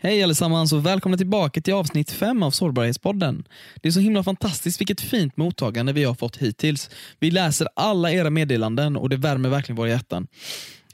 [0.00, 3.44] Hej allesammans och välkomna tillbaka till avsnitt 5 av Sårbarhetspodden.
[3.82, 6.90] Det är så himla fantastiskt vilket fint mottagande vi har fått hittills.
[7.18, 10.26] Vi läser alla era meddelanden och det värmer verkligen våra hjärtan.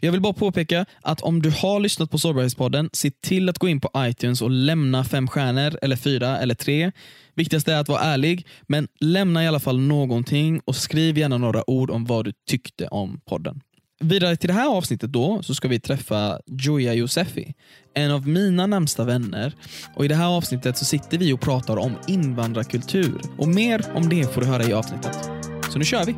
[0.01, 3.69] Jag vill bara påpeka att om du har lyssnat på Sårbarhetspodden, se till att gå
[3.69, 6.93] in på iTunes och lämna fem stjärnor, eller fyra, eller tre.
[7.35, 11.71] Viktigast är att vara ärlig, men lämna i alla fall någonting och skriv gärna några
[11.71, 13.61] ord om vad du tyckte om podden.
[14.03, 17.55] Vidare till det här avsnittet då så ska vi träffa Joya Josefi,
[17.95, 19.55] en av mina närmsta vänner.
[19.95, 23.21] Och I det här avsnittet så sitter vi och pratar om invandrarkultur.
[23.39, 25.31] Och mer om det får du höra i avsnittet.
[25.71, 26.15] Så nu kör vi!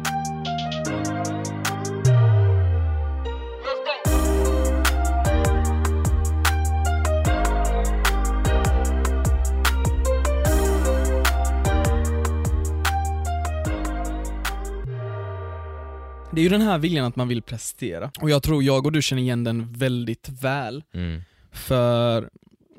[16.34, 18.10] Det är ju den här viljan att man vill prestera.
[18.20, 20.82] Och jag tror jag och du känner igen den väldigt väl.
[20.94, 21.22] Mm.
[21.52, 22.30] För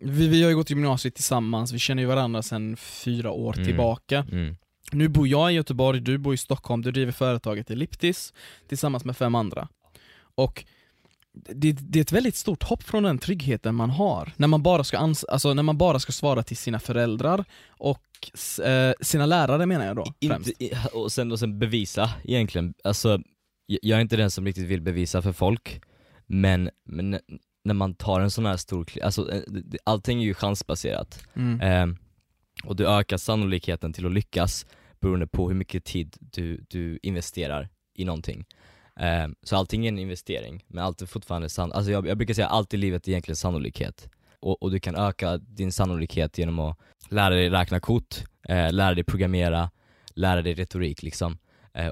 [0.02, 3.54] vi, vi har ju gått i gymnasiet tillsammans, vi känner ju varandra sedan fyra år
[3.54, 3.66] Mm.
[3.68, 4.26] tillbaka.
[4.32, 4.56] Mm.
[4.92, 8.34] Nu bor jag i Göteborg, du bor i Stockholm, du driver företaget Elliptis
[8.68, 9.68] tillsammans med fem andra.
[10.36, 10.66] Och
[11.34, 14.84] det, det är ett väldigt stort hopp från den tryggheten man har när man bara
[14.84, 18.02] ska, ans- alltså, när man bara ska svara till sina föräldrar och
[18.66, 20.50] eh, sina lärare menar jag då främst.
[20.60, 23.20] Inte, och, sen, och sen bevisa egentligen, alltså
[23.66, 25.82] jag är inte den som riktigt vill bevisa för folk,
[26.26, 27.20] men, men
[27.64, 29.42] när man tar en sån här stor alltså eh,
[29.84, 31.24] allting är ju chansbaserat.
[31.34, 31.62] Mm.
[31.62, 31.98] Ehm,
[32.64, 34.66] och du ökar sannolikheten till att lyckas
[35.00, 38.46] beroende på hur mycket tid du, du investerar i någonting.
[39.00, 42.34] Ehm, så allting är en investering, men allt är fortfarande sann, alltså jag, jag brukar
[42.34, 44.10] säga allt i livet är egentligen sannolikhet.
[44.40, 46.78] Och, och du kan öka din sannolikhet genom att
[47.10, 48.16] lära dig räkna kort,
[48.50, 49.72] eh, lära dig programmera,
[50.14, 51.38] lära dig retorik liksom, eh,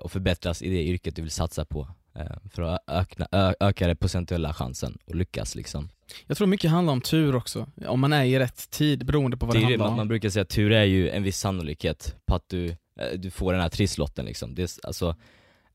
[0.02, 1.88] och förbättras i det yrket du vill satsa på.
[2.16, 5.90] eh, för att öka, ö, öka den procentuella chansen och lyckas liksom.
[6.28, 9.46] Jag tror mycket handlar om tur också, om man är i rätt tid beroende på
[9.46, 9.98] vad Det det, handlar man, om.
[9.98, 13.32] man brukar säga att tur är ju en viss sannolikhet på att du, eh, du
[13.32, 14.56] får den här trisslotten liksom.
[14.56, 15.16] Det är, alltså,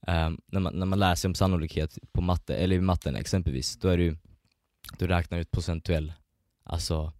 [0.06, 3.76] ehm, när, man, när man lär sig om sannolikhet på matte, eller i matten exempelvis,
[3.76, 4.16] då är ju,
[4.98, 6.12] du räknar ut procentuell,
[6.64, 7.12] alltså,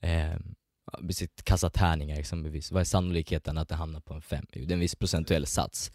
[0.00, 0.34] eh,
[1.10, 2.72] sitt kassa tärningar exempelvis.
[2.72, 4.46] Vad är sannolikheten att det hamnar på en fem?
[4.52, 5.92] Jo, det är en viss procentuell sats.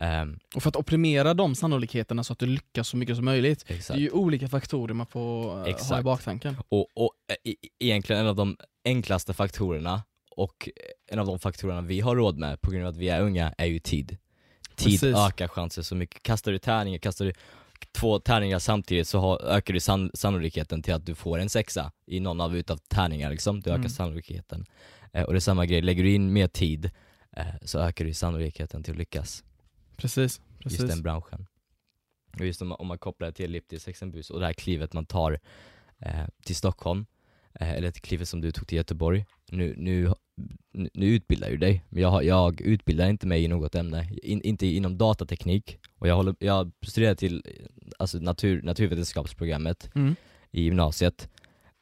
[0.00, 3.64] Ehm, Och för att optimera de sannolikheterna så att du lyckas så mycket som möjligt,
[3.68, 3.88] exakt.
[3.88, 6.04] det är ju olika faktorer man får eh, ha i Exakt.
[6.04, 6.56] baktanken.
[6.68, 10.68] Och, och eh, e- egentligen en av de enklaste faktorerna och
[11.12, 13.54] en av de faktorerna vi har råd med på grund av att vi är unga
[13.58, 14.16] är ju tid.
[14.74, 15.16] Tid Precis.
[15.16, 16.22] ökar chanser så mycket.
[16.22, 17.32] Kastar du tärningar, kastar du
[17.92, 21.92] två tärningar samtidigt så har, ökar du san, sannolikheten till att du får en sexa
[22.06, 23.60] i någon av utav tärningar liksom.
[23.60, 23.88] Du ökar Mm.
[23.90, 24.66] sannolikheten.
[25.12, 26.90] Eh, och det är samma grej, lägger du in mer tid
[27.36, 29.44] eh, så ökar du sannolikheten till att lyckas
[29.96, 30.90] Precis, just precis.
[30.94, 31.46] den branschen.
[32.38, 34.92] Och just om man, om man kopplar det till Elliptis exempelvis och det här klivet
[34.92, 35.38] man tar
[35.98, 37.06] eh, till Stockholm,
[37.60, 39.26] eh, eller till klivet som du tog till Göteborg.
[39.50, 40.12] Nu, nu,
[40.72, 44.66] nu utbildar du dig, men jag, jag utbildar inte mig i något ämne, In, inte
[44.66, 45.78] inom datateknik.
[45.98, 47.44] Och jag, håller, jag studerar till
[47.98, 50.16] alltså natur, naturvetenskapsprogrammet Mm.
[50.50, 51.28] i gymnasiet.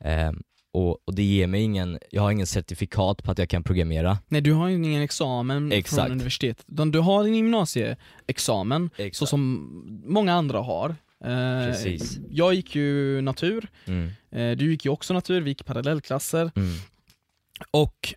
[0.00, 0.32] Eh,
[0.74, 4.18] och, och det ger mig ingen, jag har ingen certifikat på att jag kan programmera.
[4.28, 6.02] Nej du har ju ingen examen Exakt.
[6.02, 9.70] från universitetet, utan du har din gymnasieexamen, så som
[10.06, 10.90] många andra har.
[11.24, 12.18] Eh, Precis.
[12.30, 16.72] Jag gick ju natur, Mm, eh, du gick ju också natur, vi gick parallellklasser mm,
[17.70, 18.14] och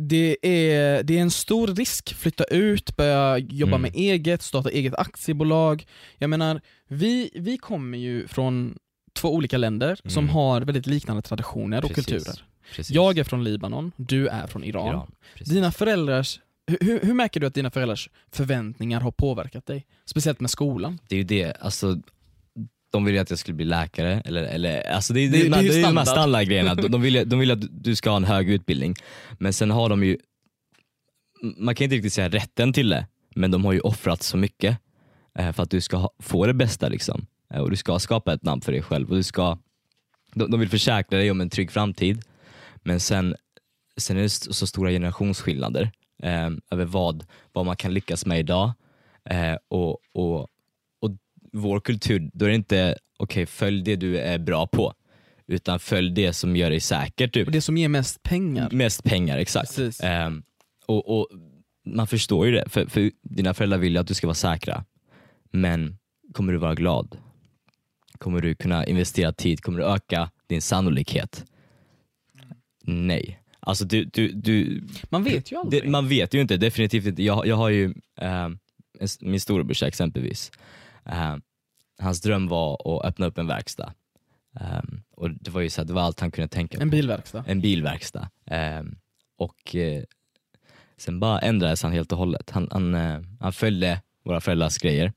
[0.00, 3.82] det är, det är en stor risk, flytta ut, börja jobba Mm.
[3.82, 5.86] med eget, starta eget aktiebolag.
[6.18, 8.78] Jag menar, vi, vi kommer ju från
[9.22, 10.34] två olika länder som Mm.
[10.34, 12.06] har väldigt liknande traditioner och Precis.
[12.06, 12.42] kulturer.
[12.76, 12.90] precis.
[12.94, 14.88] Jag är från Libanon, du är från Iran.
[14.88, 15.12] Iran.
[15.40, 16.40] Dina föräldrars,
[16.80, 19.86] hur, hur märker du att dina föräldrars förväntningar har påverkat dig?
[20.04, 20.98] Speciellt med skolan.
[21.08, 22.00] Det är ju det, alltså
[22.92, 25.48] de vill ju att jag skulle bli läkare, eller, eller alltså det, det, Det- det,
[25.50, 26.06] det är ju är ju de här standard.
[26.06, 28.94] standardgrejerna, de, de, vill, de vill att du ska ha en hög utbildning.
[29.38, 30.16] Men sen har de ju,
[31.56, 34.78] man kan inte riktigt säga rätten till det, men de har ju offrat så mycket
[35.38, 37.26] eh, för att du ska ha, få det bästa liksom.
[37.52, 39.58] Eh, och du ska skapa ett namn för dig själv och du ska,
[40.34, 42.22] de, de vill försäkra dig om en trygg framtid.
[42.82, 43.36] Men sen,
[43.96, 45.90] sen är det så stora generationsskillnader
[46.22, 48.72] eh, över vad, vad man kan lyckas med idag.
[49.30, 50.40] Eh, och, och,
[51.00, 51.10] och
[51.52, 54.94] vår kultur, då är det inte okej följ det du är bra på,
[55.46, 57.28] utan följ det som gör dig säker.
[57.28, 57.46] Typ.
[57.46, 58.70] Och det som ger mest pengar.
[58.72, 59.78] Mest pengar, exakt.
[60.02, 60.42] Ehm,
[60.86, 61.28] och, och
[61.84, 64.84] Man förstår ju det, för, för dina föräldrar vill ju att du ska vara säkra.
[65.50, 65.98] Men
[66.32, 67.16] kommer du vara glad?
[68.22, 69.60] Kommer du kunna investera tid?
[69.60, 71.44] Kommer du öka din sannolikhet?
[72.84, 73.38] Nej.
[73.60, 75.82] Alltså du, du, du, Man vet ju aldrig.
[75.82, 77.22] det, man vet ju inte, definitivt inte.
[77.22, 78.48] Jag, jag har ju eh,
[79.20, 80.52] min storebrorsa exempelvis.
[81.06, 81.36] Eh,
[81.98, 83.92] hans dröm var att öppna upp en verkstad.
[84.60, 86.82] Eh, och det var ju så här, det var allt han kunde tänka på.
[86.82, 87.44] En bilverkstad.
[87.46, 88.28] En bilverkstad.
[88.46, 88.96] Ehm,
[89.38, 90.02] och eh,
[90.96, 92.50] sen bara ändrades han helt och hållet.
[92.50, 95.12] Han, han, eh, han följde våra föräldrars grejer.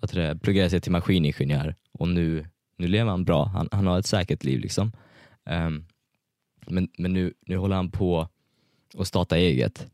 [0.00, 2.46] Vad det, pluggade sig till maskiningenjör och nu,
[2.76, 3.44] nu lever han bra.
[3.44, 4.92] Han, han har ett säkert liv liksom.
[5.46, 5.84] Ehm,
[6.66, 8.28] men men nu, nu håller han på
[8.98, 9.86] att starta eget.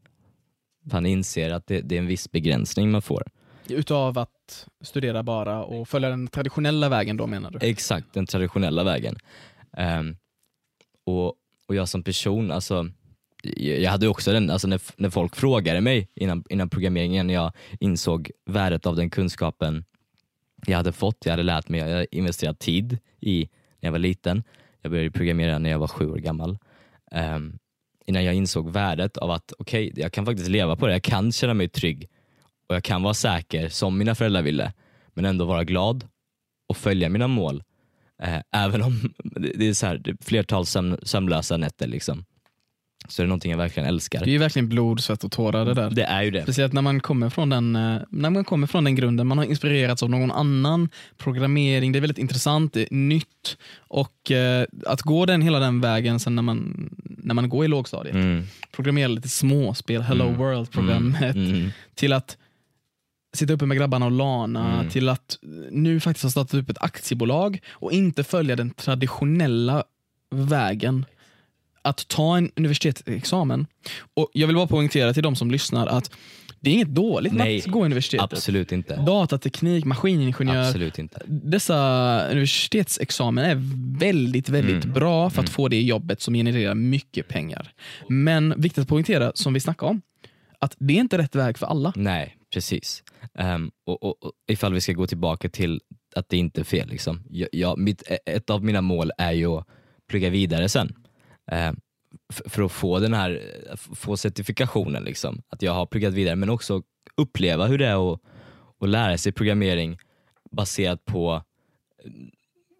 [0.92, 3.22] Han inser att det, det är en viss begränsning man får.
[3.68, 7.58] Utav att studera bara och följa den traditionella vägen då menar du?
[7.62, 9.16] Exakt, den traditionella vägen.
[9.76, 10.16] Ehm,
[11.06, 11.34] och,
[11.68, 12.88] och jag som person, alltså,
[13.56, 17.52] jag hade också den, alltså när, när folk frågade mig innan, innan programmeringen, när jag
[17.80, 19.84] insåg värdet av den kunskapen
[20.66, 23.48] jag hade fått, jag hade lärt mig, jag hade investerat tid i
[23.80, 24.42] när jag var liten.
[24.82, 26.58] Jag började programmera när jag var sju år gammal.
[27.10, 27.58] Um,
[28.06, 31.32] innan jag insåg värdet av att okej, jag kan faktiskt leva på det, jag kan
[31.32, 32.08] känna mig trygg
[32.68, 34.72] och jag kan vara säker som mina föräldrar ville,
[35.14, 36.08] men ändå vara glad
[36.66, 37.62] och följa mina mål.
[38.22, 39.14] Eh, även om
[39.54, 41.86] det är så här, det är flertal sömn, sömnlösa nätter.
[41.86, 42.24] Liksom.
[43.08, 44.18] Så det är någonting jag verkligen älskar.
[44.24, 45.90] Det är ju verkligen blod, svett och tårar det där.
[45.90, 46.42] Det är ju det.
[46.42, 49.44] Speciellt när man kommer från den, eh, när man kommer från den grunden, man har
[49.44, 55.02] inspirerats av någon annan programmering, det är väldigt intressant, det är nytt och eh, att
[55.02, 58.44] gå den hela den vägen sen när man, när man går i lågstadiet, Mm.
[58.72, 60.38] programmera lite småspel, Hello Mm.
[60.38, 61.70] World-programmet, Mm.
[61.94, 62.36] till att
[63.34, 64.90] sitta uppe med grabbarna och lana, Mm.
[64.90, 65.38] till att
[65.70, 69.84] nu faktiskt ha startat upp ett aktiebolag och inte följa den traditionella
[70.30, 71.04] vägen
[71.84, 73.66] att ta en universitetsexamen.
[74.14, 76.10] Och Jag vill bara poängtera till de som lyssnar att
[76.60, 78.32] det är inget dåligt med Nej, att gå universitetet.
[78.32, 78.96] Absolut inte.
[78.96, 80.66] Datateknik, maskiningenjör.
[80.68, 81.22] Absolut inte.
[81.26, 81.74] Dessa
[82.30, 83.56] universitetsexamen är
[83.98, 84.94] väldigt, väldigt Mm.
[84.94, 85.54] bra för att Mm.
[85.54, 87.72] få det jobbet som genererar mycket pengar.
[88.08, 90.02] Men viktigt att poängtera, som vi snackade om,
[90.58, 91.92] att det är inte rätt väg för alla.
[91.96, 93.02] Nej, precis.
[93.38, 95.80] Um, och, och, och ifall vi ska gå tillbaka till
[96.16, 96.88] att det inte är fel.
[96.88, 97.22] Liksom.
[97.30, 99.66] Jag, jag, mitt, ett av mina mål är ju att
[100.10, 100.94] plugga vidare sen.
[102.32, 103.40] F- för att få den här
[103.72, 105.42] f- få certifikationen, liksom.
[105.48, 106.82] att jag har pluggat vidare, men också
[107.16, 108.20] uppleva hur det är att,
[108.80, 109.98] att lära sig programmering
[110.50, 111.42] baserat på
[112.04, 112.10] eh,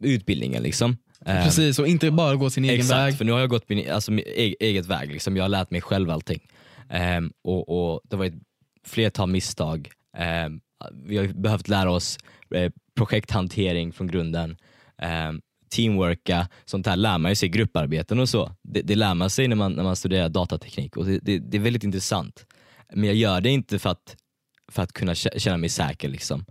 [0.00, 0.62] utbildningen.
[0.62, 0.96] Liksom.
[1.24, 3.18] Precis, och inte bara gå sin egen Exakt, väg.
[3.18, 5.12] för nu har jag gått min alltså, min e- eget väg.
[5.12, 5.36] Liksom.
[5.36, 6.40] Jag har lärt mig själv allting.
[6.90, 8.34] Ehm, och, och Det var ett
[8.86, 9.90] flertal misstag.
[10.16, 10.60] Ehm,
[11.04, 12.18] vi har behövt lära oss
[12.54, 14.56] eh, projekthantering från grunden.
[15.30, 15.40] Um,
[15.74, 18.52] teamworka, sånt här lär man ju sig i grupparbeten och så.
[18.62, 21.56] Det, det lär man sig när man, när man studerar datateknik och det, det, det
[21.56, 22.46] är väldigt intressant.
[22.92, 24.16] Men jag gör det inte för att,
[24.72, 26.08] för att kunna kä- känna mig säker.
[26.08, 26.44] Liksom.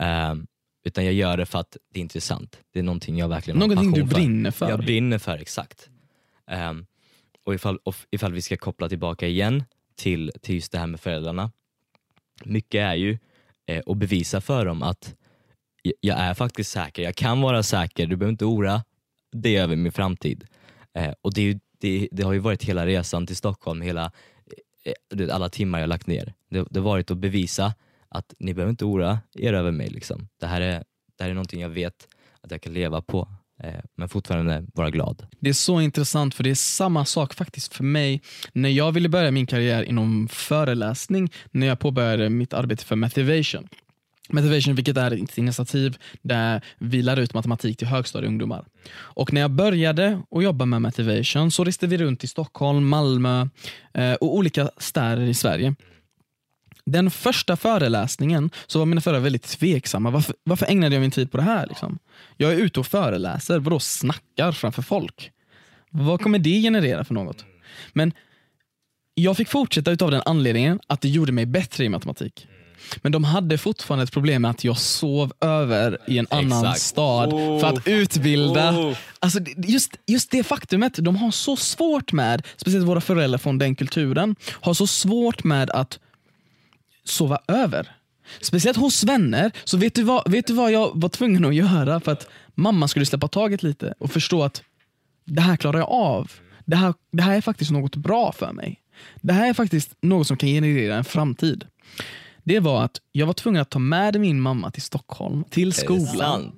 [0.00, 0.46] Ehm,
[0.84, 2.58] utan jag gör det för att det är intressant.
[2.72, 4.16] Det är någonting jag verkligen har Någonting du passion för.
[4.16, 4.68] brinner för.
[4.70, 5.88] Jag brinner för, exakt.
[6.70, 6.86] Um,
[7.44, 7.78] och ifall,
[8.10, 9.64] ifall vi ska koppla tillbaka igen
[9.96, 11.50] till, till just det här med föräldrarna.
[12.44, 13.18] Mycket är ju
[13.66, 15.14] eh, att bevisa för dem att
[16.00, 18.84] jag är faktiskt säker, jag kan vara säker, du behöver inte oroa
[19.32, 20.46] dig över min framtid.
[20.94, 24.12] Eh, och det, ju, det, det har ju varit hela resan till Stockholm, hela,
[24.84, 26.34] eh, eh alla timmar jag lagt ner.
[26.50, 27.74] Det, det har varit att bevisa
[28.08, 29.88] att ni behöver inte oroa er över mig.
[29.88, 30.28] Liksom.
[30.40, 30.84] Det, här är,
[31.18, 32.08] det här är någonting jag vet
[32.40, 33.28] att jag kan leva på,
[33.62, 35.26] eh, men fortfarande vara glad.
[35.40, 38.22] Det är så intressant för det är samma sak faktiskt för mig
[38.52, 43.68] när jag ville börja min karriär inom föreläsning när jag påbörjade mitt arbete för Motivation.
[44.28, 48.64] Motivation vilket är ett initiativ där vi lär ut matematik till högstadieungdomar.
[48.94, 53.48] Och när jag började att jobba med Motivation så reste vi runt i Stockholm, Malmö
[53.94, 55.74] eh, och olika städer i Sverige.
[56.86, 60.10] Den första föreläsningen så var mina föräldrar väldigt tveksamma.
[60.10, 61.66] Varför, varför ägnade jag min tid på det här?
[61.66, 61.98] Liksom?
[62.36, 65.30] Jag är ute och föreläser, vadå snackar framför folk?
[65.90, 67.44] Vad kommer det generera för något?
[67.92, 68.12] Men
[69.14, 72.46] jag fick fortsätta utav den anledningen att det gjorde mig bättre i matematik.
[73.02, 76.80] Men de hade fortfarande ett problem med att jag sov över i en annan Exakt.
[76.80, 77.60] stad Oh.
[77.60, 78.70] för att utbilda.
[78.72, 78.96] Oh.
[79.20, 83.74] Alltså, just, just det faktumet, de har så svårt med, speciellt våra föräldrar från den
[83.74, 85.98] kulturen, har så svårt med att
[87.04, 87.90] sova över.
[88.40, 92.00] Speciellt hos vänner, så vet du, vad, vet du vad jag var tvungen att göra
[92.00, 94.62] för att mamma skulle släppa taget lite och förstå att
[95.24, 96.30] det här klarar jag av.
[96.64, 98.80] Det här, det här är faktiskt något bra för mig.
[99.20, 101.64] Det här är faktiskt något som kan generera en framtid.
[102.44, 106.52] Det var att jag var tvungen att ta med min mamma till Stockholm, till skolan.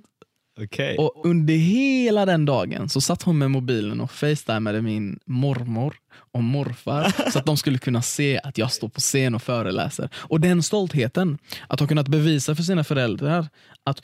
[0.61, 0.97] Okej.
[0.99, 5.97] Och under hela den dagen så satt hon med mobilen och facetimade min mormor
[6.33, 10.09] och morfar så att de skulle kunna se att jag står på scen och föreläser.
[10.15, 11.39] Och den stoltheten,
[11.69, 13.49] att ha kunnat bevisa för sina föräldrar
[13.85, 14.03] att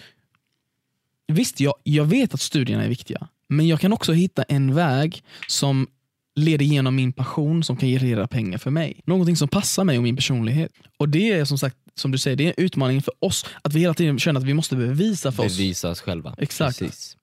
[1.26, 5.24] visst, jag, jag vet att studierna är viktiga, men jag kan också hitta en väg
[5.48, 5.86] som
[6.34, 9.00] leder igenom min passion som kan generera pengar för mig.
[9.04, 10.72] Någonting som passar mig och min personlighet.
[10.96, 13.74] Och det är som sagt, som du säger, det är en utmaning för oss att
[13.74, 15.56] vi hela tiden känner att vi måste bevisa för oss.
[15.56, 16.34] Bevisa oss själva.
[16.38, 16.78] Exakt.
[16.78, 17.16] Precis.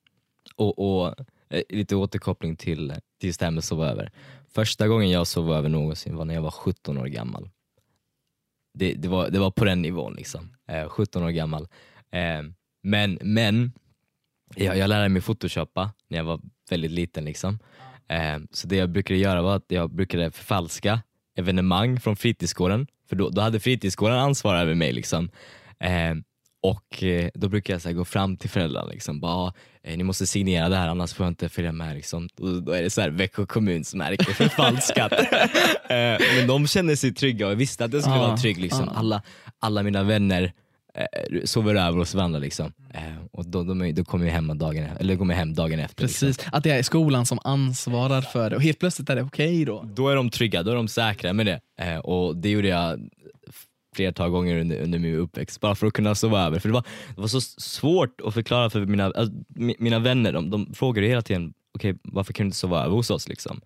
[0.55, 1.15] och, och
[1.49, 4.11] eh, lite återkoppling till, till det här med sova över.
[4.53, 7.49] Första gången jag sov över någonsin var när jag var 17 år gammal.
[8.73, 10.55] Det, det, var, det var på den nivån liksom.
[10.71, 11.67] Eh, 17 år gammal.
[12.11, 12.43] Eh,
[12.83, 13.71] men men
[14.55, 17.25] jag, jag lärde mig photoshoppa när jag var väldigt liten.
[17.25, 17.59] liksom.
[18.09, 21.01] Eh, så det jag brukade göra var att jag brukade förfalska
[21.37, 24.93] evenemang från fritidsgården, för då, då hade fritidsgården ansvar över mig.
[24.93, 25.29] liksom.
[25.79, 26.15] Eh,
[26.61, 30.27] och eh, då brukar jag så gå fram till föräldrarna liksom, bara, eh, ni måste
[30.27, 31.95] signera det här annars får jag inte följa med.
[31.95, 32.29] Liksom.
[32.39, 35.11] Och då är det så här, Växjö kommunsmärke förfalskat.
[35.89, 38.57] eh, men de kände sig trygga och jag visste att det skulle Ja, vara trygg.
[38.57, 38.83] Liksom.
[38.85, 38.93] ja.
[38.99, 39.21] Alla,
[39.59, 40.53] alla mina vänner
[40.95, 42.39] eh, sover över hos varandra.
[42.39, 42.73] Liksom.
[42.93, 46.03] Eh, och då, då, då kommer jag hem dagen, eller kommer hem dagen efter.
[46.03, 46.27] Liksom.
[46.27, 49.65] Precis, att det är skolan som ansvarar för det och helt plötsligt är det okej
[49.65, 49.83] då.
[49.95, 51.59] Då är de trygga, då är de säkra med det.
[51.81, 52.99] Eh, och det gjorde jag
[53.95, 56.59] flertal gånger under, under min uppväxt, bara för att kunna sova över.
[56.59, 56.83] För det var,
[57.15, 61.07] det var så svårt att förklara för mina, alltså, mi- mina vänner, de, de frågade
[61.07, 63.27] hela tiden, okej varför kunde du inte sova över hos oss?
[63.29, 63.61] Liksom?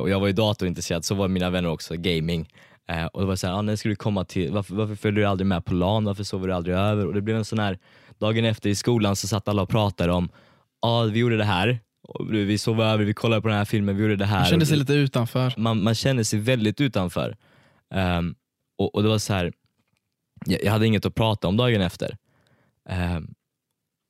[0.00, 2.48] Och jag var ju datorintresserad, så var mina vänner också, gaming.
[2.90, 5.26] Eh, och det var såhär, ah, när ska du komma till, varför, varför följer du
[5.26, 6.04] aldrig med på LAN?
[6.04, 7.06] Varför sover du aldrig över?
[7.06, 7.78] Och det blev en sån här,
[8.18, 10.28] dagen efter i skolan så satt alla och pratade om,
[10.82, 13.64] ja ah, vi gjorde det här, och vi sov över, vi kollade på den här
[13.64, 14.38] filmen, vi gjorde det här.
[14.38, 15.54] Man kände sig lite utanför.
[15.56, 17.36] man, man känner sig väldigt utanför.
[17.94, 18.34] Ehm,
[18.78, 19.52] och, och det var så här,
[20.46, 22.16] jag, jag hade inget att prata om dagen efter.
[22.88, 23.34] Ehm,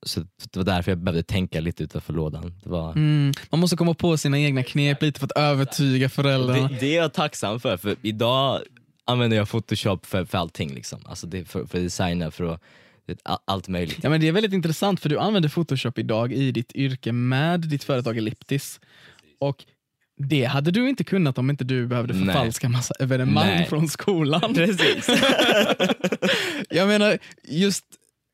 [0.05, 2.53] så det var därför jag behövde tänka lite utanför lådan.
[2.63, 6.67] Det, var, Mm, man måste komma på sina egna knep lite för att övertyga föräldrarna.
[6.67, 8.61] det, det är jag tacksam för, för idag
[9.05, 10.73] använder jag photoshop för, för allting.
[10.73, 11.01] Liksom.
[11.05, 12.61] Alltså det, för, för designa, för att,
[13.45, 13.99] allt möjligt.
[14.03, 17.59] Ja, men det är väldigt intressant för du använder Photoshop idag i ditt yrke med
[17.59, 18.79] ditt företag Elliptis.
[19.39, 19.65] Och
[20.17, 22.25] det hade du inte kunnat om inte du behövde Nej.
[22.25, 23.65] förfalska massa evenemang Nej.
[23.65, 24.53] från skolan.
[24.53, 25.07] Precis.
[26.69, 27.85] jag menar, just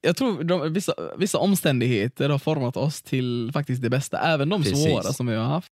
[0.08, 4.64] jag tror de, vissa, vissa omständigheter har format oss till faktiskt det bästa, även de
[4.64, 4.84] Precis.
[4.84, 5.72] svåra som vi har haft.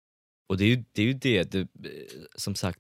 [0.50, 1.68] Och det är ju det, är ju det, det
[2.36, 2.80] som sagt,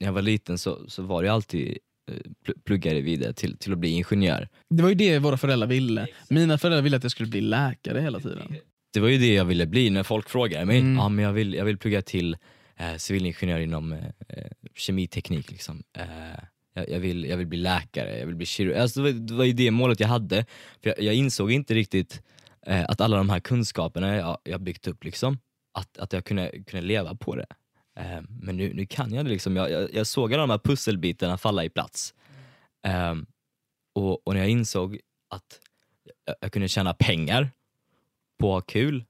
[0.00, 1.78] när jag var liten så, så var det alltid
[2.10, 2.14] eh,
[2.46, 4.48] pl- pluggade vidare till, till att bli ingenjör.
[4.70, 6.06] Det var ju det våra föräldrar ville.
[6.28, 8.54] Mina föräldrar ville att jag skulle bli läkare hela tiden.
[8.92, 10.78] Det var ju det jag ville bli när folk frågade mig.
[10.78, 10.96] Mm.
[10.96, 12.36] Ja, men jag, vill, jag vill plugga till
[12.76, 15.50] eh, civilingenjör inom eh, eh, kemiteknik.
[15.50, 15.82] Liksom.
[15.98, 16.04] Eh,
[16.78, 18.78] jag, jag, vill, jag vill bli läkare, jag vill bli kirurg.
[18.78, 20.44] Alltså, det, var, det var ju det målet jag hade.
[20.82, 22.22] För jag, jag insåg inte riktigt
[22.66, 25.38] eh, att alla de här kunskaperna jag, jag byggt upp, liksom,
[25.72, 27.46] att, att jag kunde, kunde leva på det.
[27.98, 29.30] Eh, men nu, nu kan jag det.
[29.30, 29.56] Liksom.
[29.56, 32.14] Jag, jag, jag såg alla de här pusselbitarna falla i plats.
[32.86, 33.14] Eh,
[33.94, 34.98] och, och när jag insåg
[35.30, 35.60] att
[36.24, 37.50] jag, jag kunde tjäna pengar
[38.38, 39.04] på att ha kul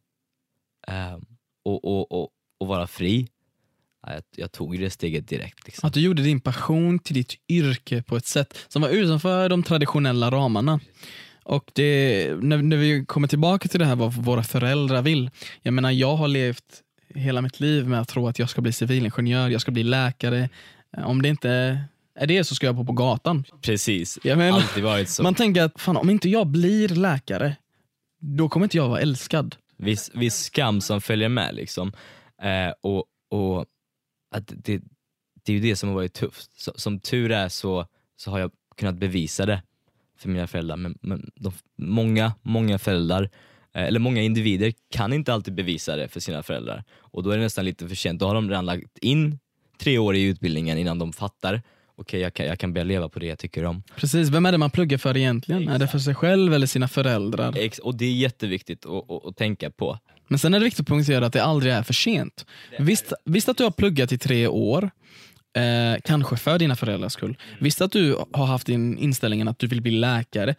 [0.87, 1.25] ehm,
[1.64, 3.28] och, och, och, och vara fri.
[4.07, 5.67] Ja, Jag, jag tog det steget direkt.
[5.67, 5.87] Liksom.
[5.87, 9.62] Att du gjorde din passion till ditt yrke på ett sätt som var utanför de
[9.62, 10.81] traditionella ramarna.
[11.45, 15.31] Och det, när, när vi kommer tillbaka till det här vad våra föräldrar vill.
[15.62, 16.83] Jag menar, jag har levt
[17.14, 20.49] hela mitt liv med att tro att jag ska bli civilingenjör, jag ska bli läkare.
[20.97, 21.81] Om det inte
[22.14, 23.45] är det så ska jag bo på gatan.
[23.62, 25.23] Precis, Jag menar, alltid varit så.
[25.23, 27.57] man tänker att fan, om inte jag blir läkare,
[28.21, 29.57] då kommer inte jag vara älskad.
[29.76, 31.55] Viss, viss skam som följer med.
[31.55, 31.93] Liksom.
[32.43, 33.64] Eh, och, och
[34.30, 34.82] att det,
[35.42, 36.61] det är ju det som har varit tufft.
[36.61, 39.62] Så, som tur är så, så har jag kunnat bevisa det
[40.18, 40.76] för mina föräldrar.
[40.76, 43.23] Men, men de, många, många föräldrar,
[43.75, 46.85] eh, eller många individer kan inte alltid bevisa det för sina föräldrar.
[46.99, 48.20] Och då är det nästan lite för sent.
[48.20, 49.38] Då har de redan lagt in
[49.78, 51.62] tre år i utbildningen innan de fattar
[51.99, 53.82] okej jag, kan, jag kan börja leva på det jag tycker om.
[53.97, 55.68] Precis, vem är det man pluggar för egentligen?
[55.68, 57.54] Är det för sig själv eller sina föräldrar?
[57.56, 59.99] Ex- Och det är jätteviktigt att, att, att tänka på.
[60.28, 62.47] Men sen är det viktigt att poängtera att det aldrig är för sent.
[62.78, 64.90] Visst, visst att du har pluggat i tre år,
[65.56, 67.37] eh, kanske för dina föräldrars skull.
[67.61, 70.54] Visst att du har haft din inställningen att du vill bli läkare.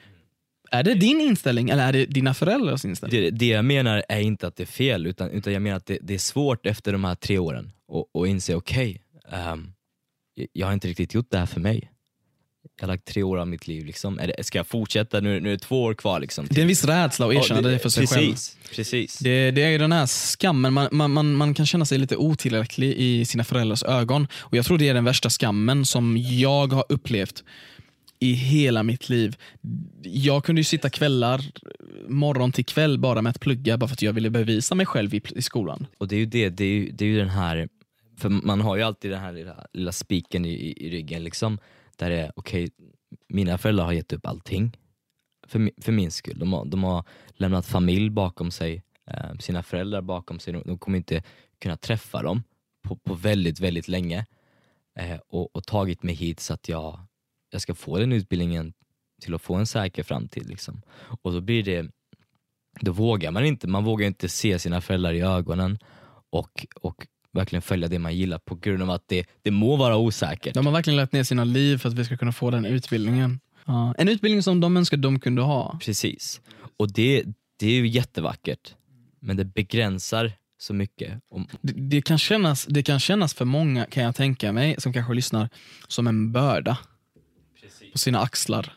[0.71, 3.21] Är det din inställning eller är det dina föräldrars inställning?
[3.21, 5.85] Det, det jag menar är inte att det är fel, utan, utan jag menar att
[5.85, 7.71] det, det är svårt efter de här tre åren
[8.15, 9.71] att inse, okej, ehm,
[10.53, 11.91] jag har inte riktigt gjort det här för mig.
[12.79, 14.19] Jag har lagt tre år av mitt liv, liksom.
[14.19, 15.19] är det, ska jag fortsätta?
[15.19, 16.19] Nu, nu är det två år kvar.
[16.19, 18.27] Liksom, Det är en viss rädsla att erkänna det, för sig själv.
[18.31, 19.19] precis, Precis.
[19.19, 22.17] Det, det är ju den här skammen, man, man, man, man kan känna sig lite
[22.17, 24.27] otillräcklig i sina föräldrars ögon.
[24.33, 27.43] Och Jag tror det är den värsta skammen som jag har upplevt
[28.19, 29.35] i hela mitt liv.
[30.03, 31.41] Jag kunde ju sitta kvällar,
[32.07, 35.13] morgon till kväll bara med att plugga bara för att jag ville bevisa mig själv
[35.13, 35.87] i, i skolan.
[35.97, 37.69] Och det är ju det, det är ju, det är ju den här,
[38.17, 41.57] för man har ju alltid den här lilla, lilla spiken i, i, i ryggen liksom,
[41.99, 42.69] där det är okej,
[43.27, 44.77] mina föräldrar har gett upp allting
[45.47, 46.39] för, för min skull.
[46.39, 50.77] De har, de har lämnat familj bakom sig, eh, sina föräldrar bakom sig, de, de
[50.77, 51.23] kommer inte
[51.61, 52.43] kunna träffa dem
[52.81, 54.25] på, på väldigt, väldigt länge
[54.99, 56.99] eh, och, och tagit mig hit så att jag,
[57.51, 58.73] jag ska få den utbildningen
[59.21, 60.49] till att få en säker framtid.
[60.49, 60.81] Liksom.
[61.21, 61.91] Och då blir det
[62.81, 63.67] då vågar man inte.
[63.67, 65.79] Man vågar inte se sina föräldrar i ögonen
[66.29, 69.97] och, och verkligen följa det man gillar på grund av att det, det må vara
[69.97, 70.53] osäkert.
[70.53, 73.39] De har verkligen lagt ner sina liv för att vi ska kunna få den utbildningen.
[73.65, 73.93] Ja.
[73.97, 75.79] En utbildning som de önskar de kunde ha.
[75.85, 76.41] Precis.
[76.77, 77.23] Och det,
[77.59, 78.75] det är ju jättevackert.
[79.19, 81.21] Men det begränsar så mycket.
[81.29, 84.93] Om, Det, det, kan kännas, det kan kännas för många, kan jag tänka mig, som
[84.93, 85.49] kanske lyssnar,
[85.87, 86.77] som en börda
[87.91, 88.73] på sina axlar.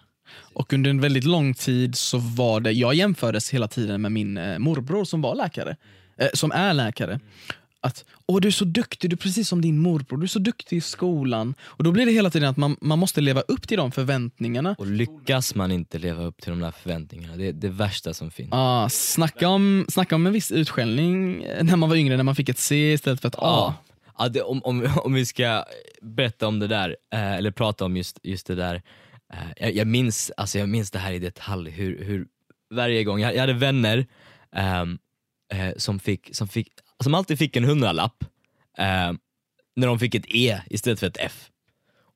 [0.54, 4.36] Och under en väldigt lång tid så var det, jag jämfördes hela tiden med min
[4.36, 5.76] eh, morbror som var läkare,
[6.16, 7.20] eh, som är läkare.
[7.84, 10.38] Att åh du är så duktig, du är precis som din morbror, du är så
[10.38, 11.54] duktig i skolan.
[11.62, 14.74] Och då blir det hela tiden att man, man måste leva upp till de förväntningarna.
[14.78, 18.30] och lyckas man inte leva upp till de där förväntningarna, det är det värsta som
[18.30, 18.48] finns.
[18.52, 22.48] Ah, snacka, om, snacka om en viss utskällning när man var yngre, när man fick
[22.48, 23.38] ett C istället för ett A.
[23.42, 23.74] Ja.
[24.18, 25.64] Ja, det, om, om, om vi ska
[26.02, 28.82] berätta om det där, eh, eller prata om just, just det där.
[29.32, 32.26] Eh, jag, jag, minns, alltså jag minns det här i detalj, hur, hur
[32.70, 34.06] varje gång, jag, jag hade vänner
[34.56, 34.98] ehm,
[35.52, 36.68] eh, som, fick, som, fick,
[37.04, 38.24] som alltid fick en hundralapp
[38.78, 39.12] eh,
[39.76, 41.50] när de fick ett E istället för ett F.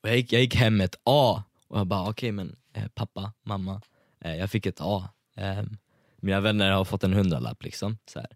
[0.03, 2.87] Och jag, gick, jag gick hem med ett A och jag bara okej men eh,
[2.95, 3.81] pappa, mamma,
[4.21, 5.09] eh, jag fick ett A.
[5.37, 5.63] Eh,
[6.17, 7.99] mina vänner har fått en hundralapp liksom.
[8.07, 8.31] Så här.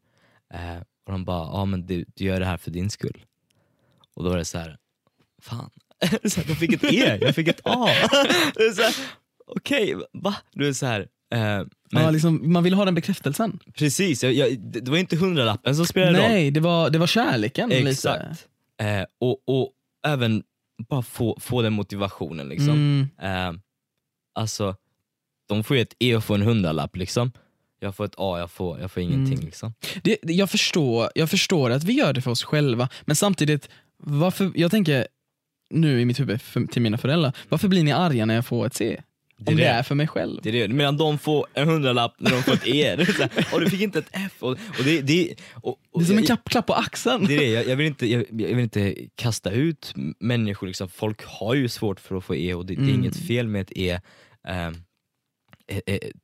[0.54, 3.24] Eh, och de bara, ja men du, du gör det här för din skull.
[4.14, 4.78] Och då var det så här,
[5.42, 5.70] fan.
[6.24, 7.88] så här, jag fick ett E, jag fick ett A.
[8.12, 8.92] Okej, okay,
[9.46, 10.36] Okej, va?
[10.52, 13.58] Du är så här, eh, Ja, liksom, man vill ha den bekräftelsen.
[13.74, 16.28] precis, jag, jag, det var inte hundralappen som spelade roll.
[16.28, 17.72] Nej, det var, det var kärleken.
[17.72, 18.48] Exakt.
[18.82, 19.72] Eh, och, och
[20.06, 20.42] även
[20.88, 22.70] bara få, få den motivationen liksom.
[22.70, 23.08] Mm.
[23.22, 23.60] Eh,
[24.34, 24.76] alltså,
[25.48, 27.32] de får ju ett E och får en hundralapp liksom.
[27.80, 29.46] Jag får ett A, jag får, jag får ingenting Mm.
[29.46, 29.74] liksom.
[30.02, 33.68] Det- jag, förstår, jag förstår att vi gör det för oss själva, men samtidigt,
[34.02, 35.06] varför, jag tänker
[35.70, 38.66] nu i mitt huvud för, till mina föräldrar, varför blir ni arga när jag får
[38.66, 39.02] ett C?
[39.42, 39.68] Det Om det det.
[39.68, 40.40] är för mig själv.
[40.42, 40.74] Det är det.
[40.74, 42.96] Medan de får en hundralapp när de får ett E.
[42.96, 44.32] Det är så här, och du fick inte ett F.
[44.38, 47.24] Och, och det, det, och, och Det är som en klapp, klapp på axeln.
[47.26, 50.88] Det är det, jag, jag, vill inte, jag, jag vill inte kasta ut människor, liksom.
[50.88, 53.00] folk har ju svårt för att få E och det, det är Mm.
[53.00, 54.00] inget fel med ett E.
[54.48, 54.70] Eh,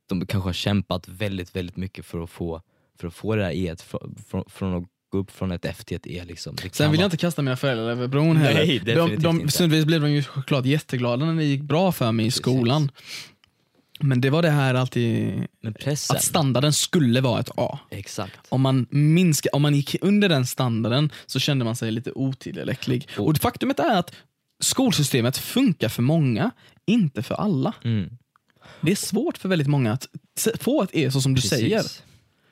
[0.09, 2.61] de kanske har kämpat väldigt, väldigt mycket för att få,
[2.99, 5.97] för att få det där E från, från, från gå upp från ett F till
[5.97, 6.23] ett E.
[6.27, 6.55] Liksom.
[6.63, 8.65] Det Sen vill jag inte kasta mina föräldrar över bron heller.
[8.65, 12.25] Nej, de, de, stundvis blev de ju såklart jätteglada när det gick bra för mig
[12.25, 12.41] i Precis.
[12.41, 12.91] skolan.
[13.99, 15.33] Men det var det här alltid,
[16.09, 17.79] att standarden skulle vara ett A.
[17.91, 18.37] exakt.
[18.49, 23.07] Om man, minska, om man gick under den standarden så kände man sig lite otillräcklig.
[23.17, 24.13] Och- Och faktumet är att
[24.59, 26.51] skolsystemet funkar för många,
[26.85, 27.73] inte för alla.
[27.83, 28.09] Mm.
[28.81, 30.07] Det är svårt för väldigt många att
[30.59, 31.59] få ett E så som du Precis.
[31.59, 31.83] säger.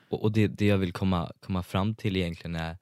[0.10, 2.78] Och, och det, det jag vill komma, komma fram till egentligen är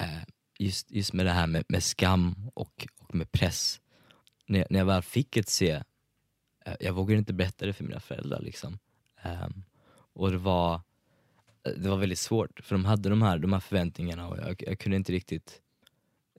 [0.00, 0.22] eh,
[0.58, 3.80] just, just med det här med, med skam och, och med press.
[4.46, 5.82] När, när jag väl fick ett C,
[6.64, 8.40] eh, jag vågade inte berätta det för mina föräldrar.
[8.40, 8.78] Liksom.
[9.22, 9.48] Eh,
[10.14, 10.74] och det var,
[11.66, 14.62] eh, det var väldigt svårt, för de hade de här, de här förväntningarna och jag,
[14.66, 15.60] jag kunde inte riktigt...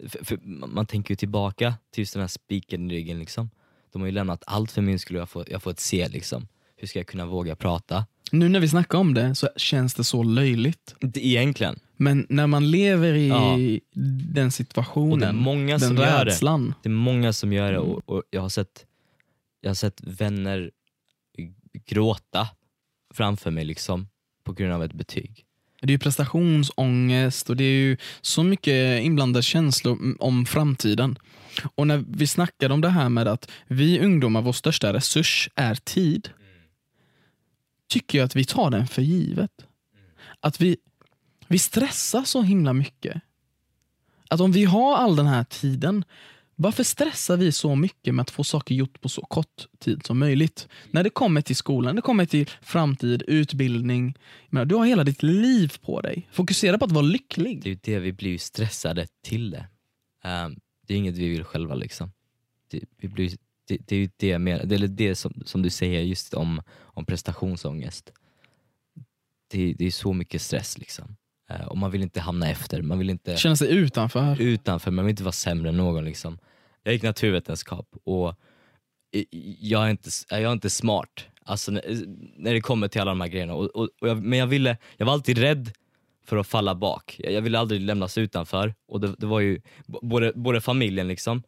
[0.08, 3.20] För, för man man tänker ju tillbaka till just den här spiken i ryggen.
[3.20, 3.50] Liksom.
[3.92, 6.08] De har ju lämnat allt för min skull och jag får, jag får ett C.
[6.08, 6.48] Liksom.
[6.86, 8.06] Hur ska kunna våga prata?
[8.32, 10.96] Nu när vi snackar om det så känns det så löjligt.
[11.04, 11.80] Inte egentligen.
[11.98, 13.58] Men när man lever i Ja.
[14.34, 16.32] den situationen, det är många den som gör det.
[16.32, 16.74] rädslan.
[16.84, 18.86] Det är många som gör det och, och jag, har sett,
[19.62, 20.72] jag har sett vänner
[21.86, 22.48] gråta
[23.14, 24.08] framför mig liksom
[24.44, 25.46] på grund av ett betyg.
[25.82, 31.18] Det är ju prestationsångest och det är ju så mycket inblandade känslor om framtiden.
[31.76, 35.76] Och när vi snackar om det här med att vi ungdomar, vår största resurs är
[35.76, 36.30] tid.
[37.88, 39.52] Tycker jag att vi tar den för givet.
[40.40, 40.78] Att vi,
[41.48, 43.22] vi stressar så himla mycket.
[44.30, 46.04] Att om vi har all den här tiden,
[46.56, 50.20] varför stressar vi så mycket med att få saker gjort på så kort tid som
[50.20, 50.68] möjligt?
[50.92, 54.18] När det kommer till skolan, det kommer till framtid, utbildning.
[54.50, 56.30] Menar, du har hela ditt liv på dig.
[56.32, 57.64] Fokusera på att vara lycklig.
[57.64, 59.68] Det är ju det, vi blir stressade till det.
[60.24, 62.12] Um, det är inget vi vill själva liksom.
[62.72, 66.34] Det, vi blir, det, det är ju det, menar, det som, som du säger just
[66.34, 68.12] om, om prestationsångest.
[69.52, 71.16] Det, det är så mycket stress liksom.
[71.50, 74.42] Eh, och man vill inte hamna efter, man vill inte Känna sig utanför.
[74.42, 76.06] utanför, man vill inte vara sämre än någon.
[76.06, 76.40] Liksom.
[76.84, 78.36] Jag gick naturvetenskap och
[79.60, 81.82] jag är inte, jag är inte smart alltså, när,
[82.38, 83.54] när det kommer till alla de här grejerna.
[83.54, 85.72] Och, och, och jag, men jag, ville, jag var alltid rädd
[86.26, 87.16] för att falla bak.
[87.20, 88.74] Jag, jag ville aldrig lämnas utanför.
[88.88, 91.44] Och det, det var ju både, både familjen liksom,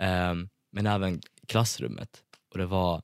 [0.00, 2.08] ehm, men även klassrummet.
[2.52, 3.02] Och det var,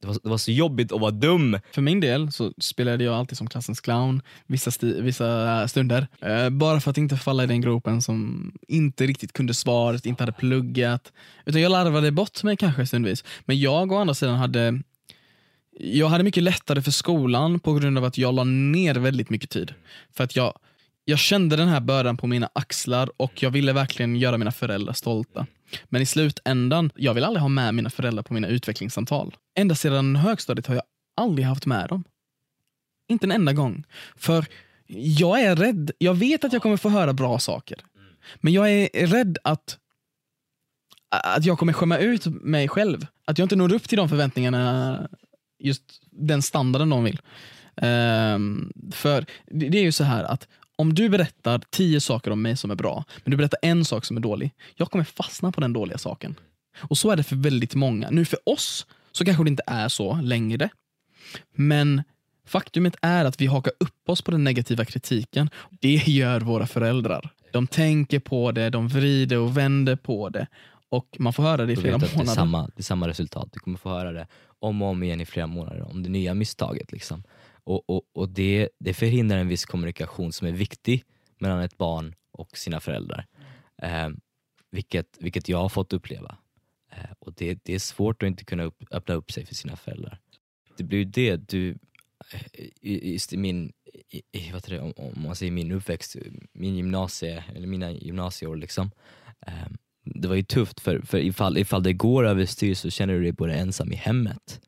[0.00, 1.58] det, var, det var så jobbigt att vara dum.
[1.72, 6.06] För min del så spelade jag alltid som klassens clown vissa, sti- vissa eh, stunder.
[6.20, 10.22] Eh, bara för att inte falla i den gropen som inte riktigt kunde svaret, inte
[10.22, 11.12] hade pluggat.
[11.44, 13.24] Utan jag larvade bort mig kanske stundvis.
[13.44, 14.82] Men jag å andra sidan hade
[15.78, 19.50] jag hade mycket lättare för skolan på grund av att jag la ner väldigt mycket
[19.50, 19.74] tid.
[20.12, 20.58] För att jag,
[21.04, 24.92] jag kände den här bördan på mina axlar och jag ville verkligen göra mina föräldrar
[24.92, 25.46] stolta.
[25.84, 29.36] Men i slutändan, jag vill aldrig ha med mina föräldrar på mina utvecklingssamtal.
[29.58, 30.84] Ända sedan högstadiet har jag
[31.16, 32.04] aldrig haft med dem.
[33.08, 33.84] Inte en enda gång.
[34.16, 34.46] För
[34.86, 35.90] jag är rädd.
[35.98, 37.78] Jag vet att jag kommer få höra bra saker.
[38.40, 39.78] Men jag är rädd att,
[41.10, 43.06] att jag kommer skämma ut mig själv.
[43.24, 45.08] Att jag inte når upp till de förväntningarna,
[45.58, 47.20] just den standarden de vill.
[47.76, 52.42] Um, för det, det är ju så här att om du berättar tio saker om
[52.42, 55.52] mig som är bra, men du berättar en sak som är dålig, jag kommer fastna
[55.52, 56.34] på den dåliga saken.
[56.78, 58.10] Och så är det för väldigt många.
[58.10, 60.68] Nu för oss så kanske det inte är så längre.
[61.54, 62.02] Men
[62.46, 65.50] faktumet är att vi hakar upp oss på den negativa kritiken.
[65.80, 67.30] Det gör våra föräldrar.
[67.52, 70.46] De tänker på det, de vrider och vänder på det.
[70.88, 72.34] Och man får höra det i flera att det är, månader.
[72.34, 73.48] samma, det är samma resultat.
[73.52, 74.26] Du kommer få höra det
[74.58, 76.92] om och om igen i flera månader om det nya misstaget.
[76.92, 77.22] Liksom.
[77.64, 81.04] Och, och, och det, det förhindrar en viss kommunikation som är viktig
[81.38, 83.26] mellan ett barn och sina föräldrar.
[83.82, 84.08] Eh,
[84.70, 86.36] vilket, vilket jag har fått uppleva.
[86.92, 89.76] Eh, och det, det är svårt att inte kunna upp, öppna upp sig för sina
[89.76, 90.18] föräldrar.
[90.76, 91.78] Det blir ju det du,
[92.80, 93.72] i- just i min,
[94.32, 96.16] i, vad det, om, om man säger min uppväxt,
[96.52, 98.90] min gymnasie, eller mina gymnasieår liksom.
[99.46, 99.52] Eh,
[100.04, 103.32] det var ju tufft för, för ifall, ifall det går överstyr så känner du dig
[103.32, 104.60] både ensam i hemmet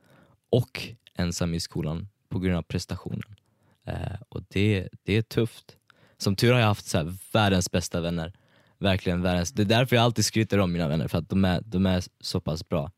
[0.50, 3.34] och ensam i skolan på grund av prestationen.
[3.86, 5.76] Eh, och det, det är tufft.
[6.18, 8.32] Som tur har jag haft så här, världens bästa vänner.
[8.78, 9.52] Verkligen världens.
[9.52, 12.04] Det är därför jag alltid skryter om mina vänner, för att de är, de är
[12.20, 12.90] så pass bra.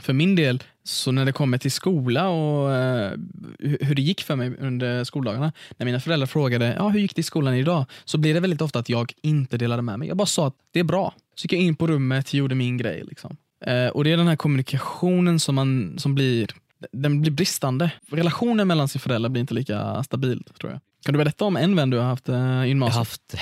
[0.00, 3.12] För min del, så när det kommer till skola och eh,
[3.58, 5.52] hur det gick för mig under skoldagarna.
[5.76, 7.84] När mina föräldrar frågade ja, hur gick det i skolan idag?
[8.04, 10.08] Så blev det väldigt ofta att jag inte delade med mig.
[10.08, 11.14] Jag bara sa att det är bra.
[11.34, 13.04] Så gick jag in på rummet, gjorde min grej.
[13.04, 13.36] Liksom.
[13.60, 16.50] Eh, och Det är den här kommunikationen som, man, som blir,
[16.92, 17.92] den blir bristande.
[18.10, 20.80] Relationen mellan sin föräldrar blir inte lika stabil tror jag.
[21.04, 22.96] Kan du berätta om en vän du har haft eh, i Jag har gymnasiet?
[22.96, 23.34] haft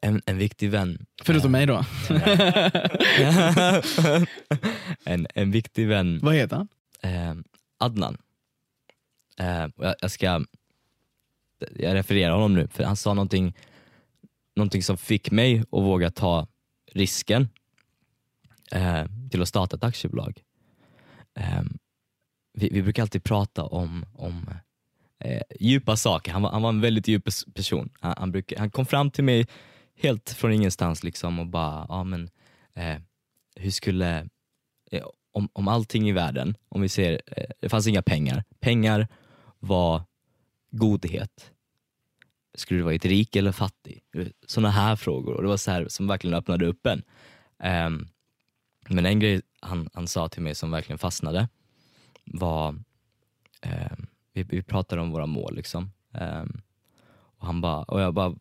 [0.00, 1.06] en, en viktig vän.
[1.22, 1.84] Förutom mig då.
[5.04, 6.68] en, en viktig vän Vad heter han?
[7.02, 7.34] eh,
[7.78, 8.16] Adnan.
[9.38, 10.44] Eh, jag, jag ska
[11.76, 13.56] jag refererar honom nu, för han sa någonting,
[14.56, 16.46] någonting som fick mig att våga ta
[16.92, 17.48] risken
[18.72, 20.42] eh, till att starta ett aktiebolag.
[21.38, 21.62] Eh,
[22.54, 24.50] vi, vi brukar alltid prata om, om
[25.18, 26.32] eh, djupa saker.
[26.32, 27.90] Han var, han var en väldigt djup person.
[28.00, 29.46] Han, han, brukar, han kom fram till mig
[29.96, 32.30] helt från ingenstans liksom och bara, ja men
[32.74, 32.96] eh,
[33.56, 34.28] hur skulle,
[34.90, 38.44] eh, om, om allting i världen, om vi ser, eh, det fanns inga pengar.
[38.60, 39.08] Pengar
[39.58, 40.02] var
[40.70, 41.50] godhet.
[42.54, 44.02] Skulle du vara ett rik eller fattig?
[44.46, 45.34] Sådana här frågor.
[45.34, 47.02] Och det var så här som verkligen öppnade upp en.
[47.58, 48.08] Ehm,
[48.88, 51.48] men en grej han, han sa till mig som verkligen fastnade
[52.24, 52.82] var,
[53.60, 53.96] eh,
[54.32, 55.92] vi, vi pratade om våra mål liksom.
[56.12, 56.44] Eh,
[57.12, 58.34] och han bara, och jag bara,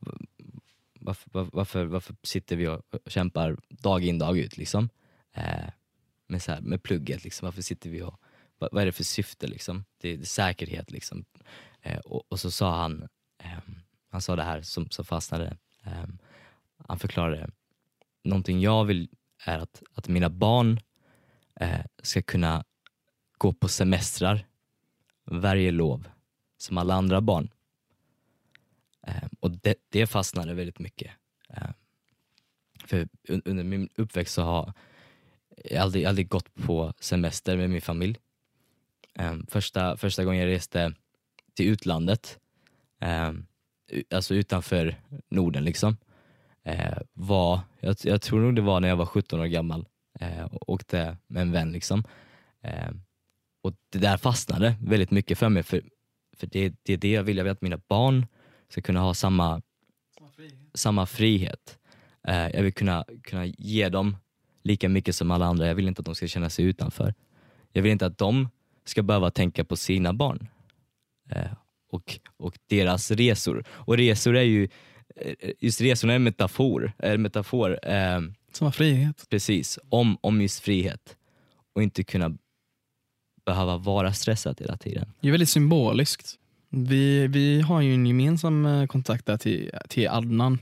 [1.00, 4.90] varför, varför, varför sitter vi och kämpar dag in dag ut liksom?
[5.34, 5.70] Eh,
[6.28, 7.46] med, så här, med plugget, liksom.
[7.46, 8.20] varför sitter vi och,
[8.58, 9.84] vad, vad är det för syfte liksom?
[9.98, 11.26] Det det är säkerhet liksom.
[11.82, 13.76] Eh, och, och så sa han, ehm,
[14.10, 16.18] han sa det här som, som fastnade, Ehm,
[16.88, 17.50] han förklarade,
[18.24, 19.10] någonting jag vill
[19.46, 20.80] är att, att mina barn
[21.60, 22.64] eh, ska kunna
[23.44, 24.46] gå på semestrar
[25.26, 26.08] varje lov
[26.58, 27.50] som alla andra barn.
[29.08, 31.12] Eh, och det, det fastnade väldigt mycket.
[31.50, 31.70] Eh,
[32.86, 34.74] för under min uppväxt så har
[35.58, 38.18] jag aldrig, aldrig gått på semester med min familj.
[39.14, 40.94] Eh, första, första gången jag reste
[41.54, 42.40] till utlandet,
[43.00, 43.34] eh,
[44.10, 44.96] alltså utanför
[45.30, 45.98] Norden liksom,
[46.64, 49.88] eh, var, jag, jag tror nog det var när jag var 17 år gammal
[50.20, 51.72] eh, och åkte med en vän.
[51.72, 52.04] Liksom.
[52.62, 53.02] Ehm,
[53.64, 55.82] och det där fastnade väldigt mycket för mig, för,
[56.38, 57.38] för det, det är det jag vill.
[57.38, 58.26] Jag vill att mina barn
[58.70, 59.62] ska kunna ha samma,
[60.74, 61.80] samma frihet.
[62.28, 64.18] Eh, jag vill kunna, kunna ge dem
[64.64, 65.68] lika mycket som alla andra.
[65.68, 67.14] Jag vill inte att de ska känna sig utanför.
[67.72, 68.50] Jag vill inte att de
[68.86, 70.48] ska behöva tänka på sina barn
[71.30, 71.52] eh,
[71.92, 73.64] och, och deras resor.
[73.70, 74.68] Och resor är ju,
[75.16, 78.22] eh, just resorna är en metafor, är en metafor eh,
[78.52, 79.26] Som har frihet.
[79.30, 81.18] precis, om, om just frihet.
[81.76, 82.38] Och inte kunna
[83.46, 85.06] behöva vara stressad hela tiden.
[85.22, 86.36] Det är väldigt symboliskt.
[86.70, 90.60] Vi, vi har ju en gemensam eh, kontakt där till, till Adnan.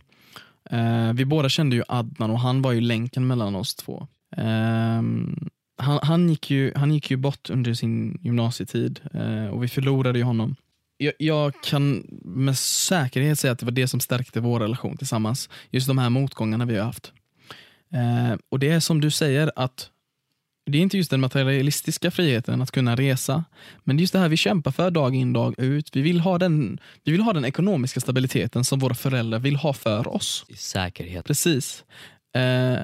[0.70, 4.08] Eh, vi båda kände ju Adnan och han var ju länken mellan oss två.
[4.38, 5.02] Eh,
[5.78, 10.20] han, han, gick ju, han gick ju bort under sin gymnasietid eh, och vi förlorade
[10.20, 10.56] ju honom.
[10.98, 15.50] Jag, jag kan med säkerhet säga att det var det som stärkte vår relation tillsammans.
[15.70, 17.14] Just de här motgångarna vi har haft.
[17.94, 19.90] Eh, och det är som du säger att
[20.66, 23.44] det är inte just den materialistiska friheten att kunna resa,
[23.84, 25.96] men det är just det här vi kämpar för dag in dag ut.
[25.96, 29.74] Vi vill ha den, vi vill ha den ekonomiska stabiliteten som våra föräldrar vill ha
[29.74, 30.46] för oss.
[30.56, 31.26] Säkerhet.
[31.26, 31.84] Precis.
[32.36, 32.80] Eh,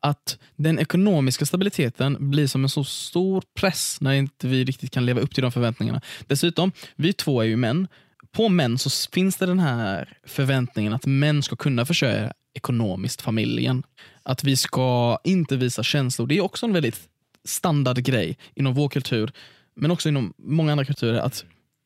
[0.00, 5.06] att den ekonomiska stabiliteten blir som en så stor press när inte vi riktigt kan
[5.06, 6.00] leva upp till de förväntningarna.
[6.26, 7.88] Dessutom, vi två är ju män.
[8.32, 13.82] På män så finns det den här förväntningen att män ska kunna försörja ekonomiskt familjen.
[14.24, 16.26] Att vi ska inte visa känslor.
[16.26, 17.08] Det är också en väldigt
[17.44, 19.32] standard grej inom vår kultur,
[19.74, 21.18] men också inom många andra kulturer.
[21.18, 21.44] Att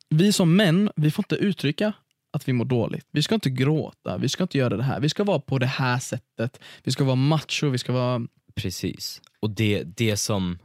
[0.09, 1.93] vi som män, vi får inte uttrycka
[2.31, 3.07] att vi mår dåligt.
[3.11, 5.01] Vi ska inte gråta, vi ska inte göra det här.
[5.01, 6.61] Vi ska vara på det här sättet.
[6.83, 8.27] Vi ska vara macho, vi ska vara...
[8.55, 9.21] Precis.
[9.41, 10.59] Och det, det som,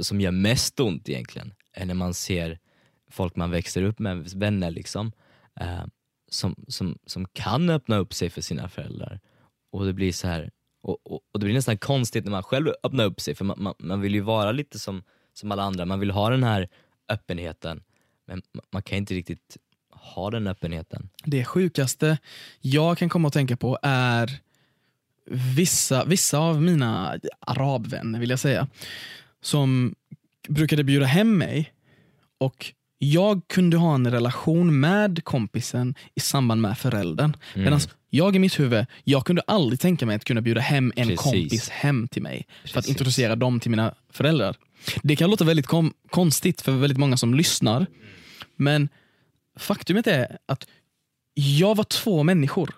[0.00, 2.58] som gör mest ont egentligen är när man ser
[3.10, 5.12] folk man växer upp med, vänner liksom,
[5.60, 5.84] eh,
[6.28, 9.20] som, som, som kan öppna upp sig för sina föräldrar.
[9.72, 10.50] Och det blir så här
[10.82, 13.62] och, och, och, det blir nästan konstigt när man själv öppnar upp sig, för man,
[13.62, 16.68] man, man, vill ju vara lite som, som alla andra, man vill ha den här
[17.08, 17.82] öppenheten,
[18.26, 19.56] men man kan inte riktigt
[19.90, 21.08] ha den öppenheten.
[21.24, 22.18] Det sjukaste
[22.60, 24.40] jag kan komma att tänka på är
[25.56, 28.68] vissa, vissa av mina arabvänner, vill jag säga,
[29.40, 29.94] som
[30.48, 31.72] brukade bjuda hem mig
[32.38, 37.36] och jag kunde ha en relation med kompisen i samband med föräldern.
[37.54, 37.64] Mm.
[37.64, 37.80] Medan
[38.10, 41.20] jag i mitt huvud, jag kunde aldrig tänka mig att kunna bjuda hem en Precis.
[41.20, 42.72] kompis hem till mig Precis.
[42.72, 44.56] för att introducera dem till mina föräldrar.
[45.02, 45.66] Det kan låta väldigt
[46.10, 47.86] konstigt för väldigt många som lyssnar.
[48.56, 48.88] Men
[49.56, 50.66] faktumet är att
[51.34, 52.74] jag var två människor.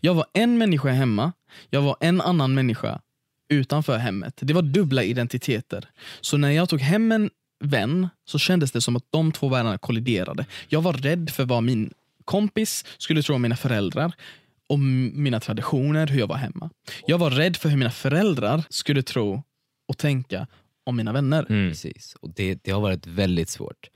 [0.00, 1.32] Jag var en människa hemma,
[1.70, 3.00] jag var en annan människa
[3.48, 4.34] utanför hemmet.
[4.40, 5.88] Det var dubbla identiteter.
[6.20, 9.78] Så när jag tog hem en vän så kändes det som att de två världarna
[9.78, 10.46] kolliderade.
[10.68, 11.90] Jag var rädd för vad min
[12.24, 14.12] kompis skulle tro om mina föräldrar
[14.70, 16.70] om mina traditioner, hur jag var hemma.
[17.06, 19.42] Jag var rädd för hur mina föräldrar skulle tro
[19.88, 20.46] och tänka
[20.84, 21.46] om mina vänner.
[21.48, 21.70] Mm.
[21.70, 23.90] Precis, och det, det har varit väldigt svårt.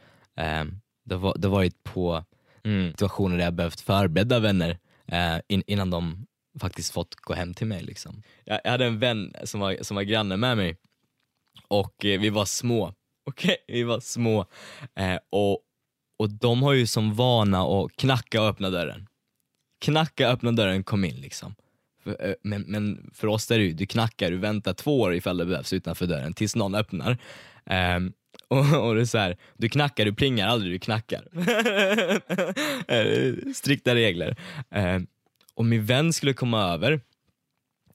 [0.61, 2.25] Um, det, har, det har varit på
[2.65, 4.71] mm, situationer där jag behövt förbereda vänner
[5.13, 6.27] uh, in, innan de
[6.61, 7.83] faktiskt fått gå hem till mig.
[7.83, 8.23] Liksom.
[8.45, 10.77] Jag, jag hade en vän som var, som var granne med mig
[11.69, 12.95] och eh, vi var små.
[13.27, 13.77] Okej, okay?
[13.77, 14.47] vi var små.
[14.97, 15.59] Eh, och,
[16.19, 19.09] och de har ju som vana att knacka och öppna dörren
[19.85, 21.55] knacka, öppna dörren, kom in liksom.
[22.03, 25.15] För, eh, men, men, för oss är det ju, du knackar, du väntar två år
[25.15, 27.19] ifall det behövs utanför dörren tills någon öppnar.
[27.67, 27.99] Eh,
[28.49, 31.29] och, och det är så här, du knackar, du plingar aldrig, du knackar.
[32.89, 34.37] Eh, strikta regler.
[34.71, 35.07] Ehm,
[35.55, 37.01] och min vän skulle komma över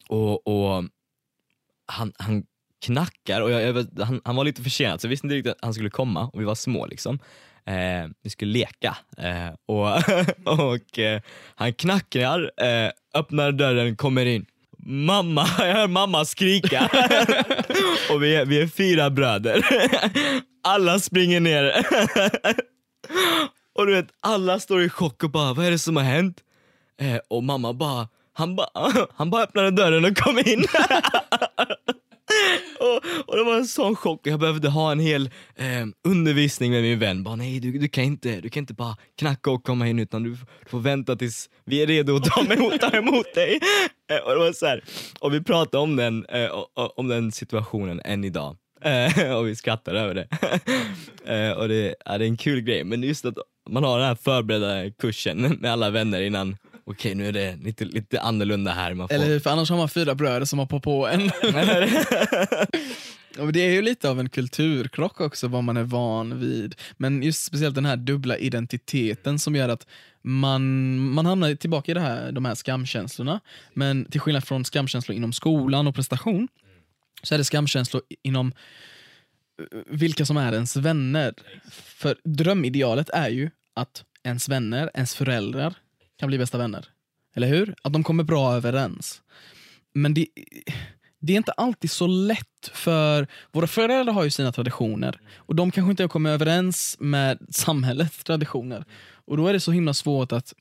[0.07, 0.83] och, och
[1.85, 2.43] han, han
[2.85, 5.59] knackar och jag, jag, han, han var lite försenad så jag visste inte riktigt att
[5.61, 7.19] han skulle komma och vi var små liksom
[7.69, 9.87] eh, vi skulle leka eh, och,
[10.59, 11.21] och eh,
[11.55, 14.45] han knackar, eh, öppnar dörren, kommer in.
[14.85, 16.83] Mamma, jag hör mamma skrika.
[18.11, 19.65] och vi är, vi är fyra bröder.
[20.63, 21.85] Alla springer ner.
[23.75, 26.37] och du vet, alla står i chock och bara, vad är det som har hänt?
[27.01, 28.69] Eh, och mamma bara, han bara,
[29.15, 30.65] han bara öppnade dörren och kom in
[32.79, 36.81] och, och det var en sån chock, jag behövde ha en hel eh, undervisning med
[36.81, 37.23] min vän.
[37.23, 40.23] Bara, nej, du, du, kan inte, du kan inte bara knacka och komma in utan
[40.23, 43.59] du, du får vänta tills vi är redo att ta emot, ta emot dig.
[44.11, 44.83] Eh, och, det var så här,
[45.19, 48.57] och vi pratade om den, eh, om den situationen än idag.
[48.81, 50.27] Eh, och vi skrattar över det.
[51.25, 53.37] Eh, och det, ja, det är en kul grej, men just att
[53.69, 56.57] man har den här förberedda kursen med alla vänner innan
[56.89, 58.93] okej nu är det lite, lite annorlunda här.
[58.93, 59.15] Man får...
[59.15, 61.19] Eller hur, för annars har man fyra bröder som hoppar på en.
[63.54, 66.75] det är ju lite av en kulturkrock också, vad man är van vid.
[66.97, 69.88] Men just speciellt den här dubbla identiteten som gör att
[70.21, 73.39] man, man hamnar tillbaka i det här, de här skamkänslorna.
[73.73, 76.47] Men till skillnad från skamkänslor inom skolan och prestation,
[77.23, 78.54] så är det skamkänslor inom
[79.62, 81.34] eh, vilka som är ens vänner.
[81.71, 85.73] För drömidealet är ju att ens vänner, ens föräldrar,
[86.19, 86.86] kan bli bästa vänner.
[87.36, 87.75] Eller hur?
[87.82, 89.21] Att de kommer bra överens.
[89.93, 90.27] Men det,
[91.19, 95.71] det är inte alltid så lätt för våra föräldrar har ju sina traditioner och de
[95.71, 98.86] kanske inte kommer överens med samhällets traditioner.
[99.12, 100.53] Och då är det så himla svårt att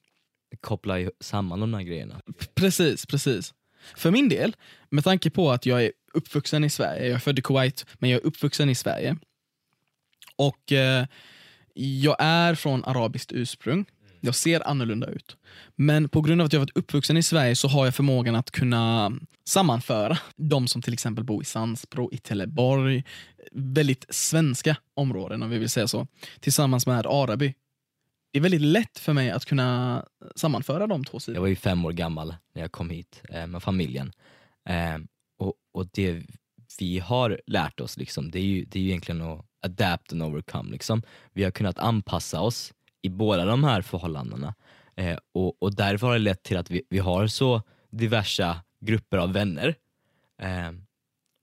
[0.61, 2.21] koppla samman de här grejerna.
[2.55, 3.55] Precis, precis.
[3.97, 4.57] För min del,
[4.91, 8.11] med tanke på att jag är uppvuxen i Sverige, jag är född i Kuwait, men
[8.11, 9.17] jag är uppvuxen i Sverige.
[10.37, 11.07] Och eh,
[11.75, 13.87] jag är från arabiskt ursprung.
[14.21, 15.37] Jag ser annorlunda ut.
[15.77, 18.51] Men på grund av att jag varit uppvuxen i Sverige så har jag förmågan att
[18.51, 19.13] kunna
[19.45, 23.05] sammanföra de som till exempel bor i Sandsbro, i Teleborg,
[23.53, 26.07] väldigt svenska områden om vi vill säga så,
[26.41, 27.55] tillsammans med Araby.
[28.33, 30.05] Det är väldigt lätt för mig att kunna
[30.37, 31.37] sammanföra de två sidorna.
[31.37, 34.13] Jag var ju fem år gammal när jag kom hit eh, med familjen.
[34.69, 36.23] Ehm, och, och det
[36.79, 40.23] vi har lärt oss, liksom, det, är ju, det är ju egentligen att adapt and
[40.23, 40.71] overcome.
[40.71, 41.03] Liksom.
[41.33, 42.73] Vi har kunnat anpassa oss
[43.03, 44.55] i båda de här förhållandena.
[44.97, 49.19] Eh, och, och därför har det lett till att vi, vi har så diversa grupper
[49.19, 49.75] av vänner.
[50.43, 50.73] Eh,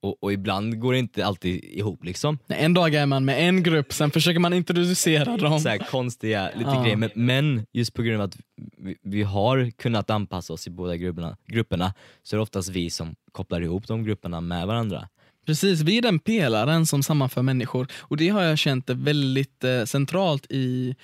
[0.01, 2.03] och, och, ibland går det inte alltid ihop.
[2.03, 2.39] Liksom.
[2.47, 5.59] En dag är man med en grupp, sen försöker man introducera dem.
[5.59, 6.83] Så här konstiga lite Ja.
[6.83, 7.11] grejer.
[7.15, 8.37] Men, just på grund av att
[8.77, 12.89] vi, vi har kunnat anpassa oss i båda grupperna, grupperna så är det oftast vi
[12.89, 15.09] som kopplar ihop de grupperna med varandra.
[15.45, 19.63] Precis, vi är den pelaren som sammanför människor och det har jag känt är väldigt
[19.63, 20.95] eh, centralt i,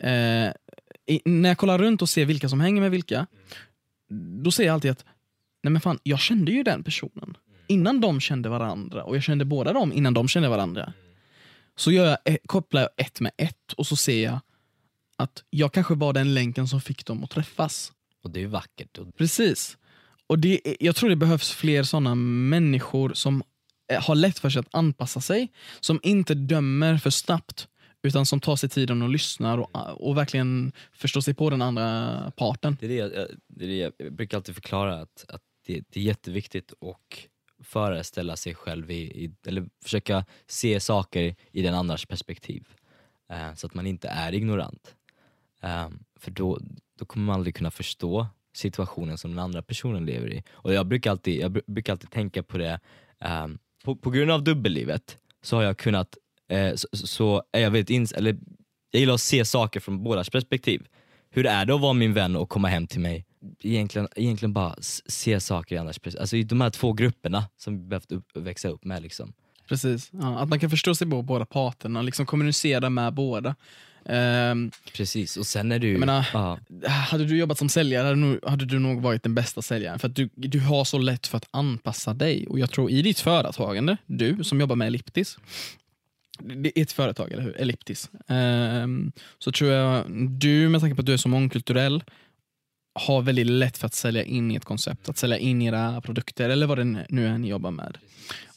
[0.00, 0.52] eh,
[1.06, 3.26] i, när jag kollar runt och ser vilka som hänger med vilka.
[4.42, 5.04] Då ser jag alltid att
[5.62, 9.44] nej men fan, jag kände ju den personen innan de kände varandra och jag kände
[9.44, 10.92] båda dem innan de kände varandra.
[11.76, 14.40] Så gör jag, ett- kopplar jag ett med ett och så ser jag
[15.16, 17.92] att jag kanske var den länken som fick dem att träffas.
[18.22, 18.98] Och det är vackert.
[19.18, 19.76] Precis.
[20.26, 23.42] Och det, är- jag tror det behövs fler såna människor som
[23.92, 25.48] eh, har lätt för sig att anpassa sig,
[25.80, 27.68] som inte dömer för snabbt,
[28.02, 32.32] utan som tar sig tiden och lyssnar och, och verkligen förstår sig på den andra
[32.36, 32.76] parten.
[32.80, 33.10] det är det jag,
[33.46, 37.28] det är det jag, brukar alltid förklara att, att det, det är jätteviktigt att
[37.64, 42.68] föreställa sig själv, i, i, eller försöka se saker i den andras perspektiv.
[43.28, 44.94] Eh, så att man inte är ignorant.
[45.62, 46.60] Eh, för då,
[46.98, 50.42] då kommer man aldrig kunna förstå situationen som den andra personen lever i.
[50.50, 52.80] Och jag brukar alltid, jag brukar alltid tänka på det,
[53.18, 53.46] eh,
[53.84, 56.16] på, på grund av dubbellivet så har jag kunnat,
[56.48, 58.36] eh, så, så är jag väldigt ins- eller
[58.90, 60.86] jag gillar att se saker från bådas perspektiv.
[61.30, 63.24] Hur är det att vara min vän och komma hem till mig?
[63.62, 64.74] Egentligen, egentligen bara
[65.06, 66.20] se saker i andras perspektiv.
[66.20, 69.02] Alltså i de här två grupperna som vi behövt upp, växa upp med.
[69.02, 69.32] Liksom.
[69.68, 70.10] Precis.
[70.12, 73.54] Ja, att man kan förstå sig på båda parterna, liksom kommunicera med båda.
[74.06, 75.98] Ehm, Precis, och sen är du...
[75.98, 79.98] Menar- hade du jobbat som säljare hade, nog, hade du nog varit den bästa säljaren.
[79.98, 82.46] För att du, du har så lätt för att anpassa dig.
[82.46, 85.38] Och jag tror i ditt företagande, du som jobbar med Elliptis,
[86.38, 87.60] det är ett företag, eller hur?
[87.60, 88.10] Elliptis.
[88.26, 92.04] Um, så tror jag du, med tanke på att du är så mångkulturell,
[92.94, 95.08] har väldigt lätt för att sälja in i ett koncept.
[95.08, 97.98] Att sälja in era produkter eller vad det nu är ni jobbar med.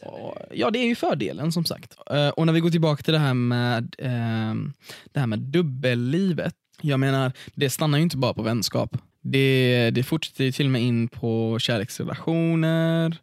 [0.02, 1.96] Och, ja, det är ju fördelen som sagt.
[2.14, 4.74] Uh, och när vi går tillbaka till det här med, ehm,
[5.12, 6.56] det här med dubbellivet.
[6.82, 8.98] Jag menar, det stannar ju inte bara på vänskap.
[9.22, 13.18] Det, det fortsätter ju till och med in på kärleksrelationer,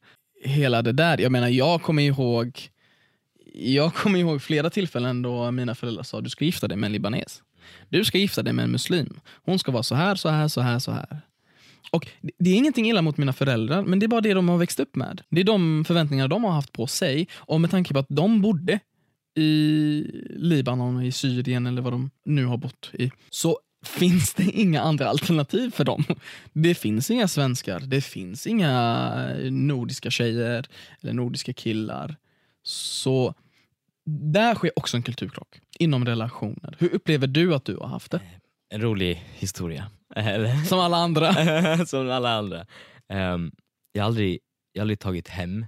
[0.44, 1.21] hela det där.
[1.21, 2.71] Jag menar, jag kommer ihåg
[3.59, 6.92] jag kommer ihåg flera tillfällen då mina föräldrar sa du ska gifta dig med en
[6.92, 7.42] libanes.
[7.88, 9.21] Du ska gifta dig med en muslim.
[9.44, 11.21] Hon ska vara så här, så här, så här, så här.
[11.90, 12.07] Och
[12.38, 14.81] det- är ingenting illa mot mina föräldrar, men det är bara det de har växt
[14.81, 15.23] upp med.
[15.31, 17.29] Det är de förväntningar de har haft på sig.
[17.35, 18.79] Och med tanke på att de bodde
[19.38, 24.81] i Libanon, i Syrien eller vad de nu har bott i, så finns det inga
[24.83, 26.05] andra alternativ för dem.
[26.53, 29.12] Det finns inga svenskar, det finns inga
[29.51, 30.66] nordiska tjejer
[31.01, 32.16] eller nordiska killar.
[32.62, 33.35] Så
[34.33, 36.77] där sker också en kulturkrock inom relationer.
[36.79, 38.21] Hur upplever du att du har haft det?
[38.71, 39.90] en rolig historia.
[40.68, 41.33] Som alla andra.
[41.87, 42.66] Som alla andra.
[43.09, 43.53] Ehm,
[43.92, 44.38] jag, har aldrig,
[44.73, 45.66] jag har aldrig tagit hem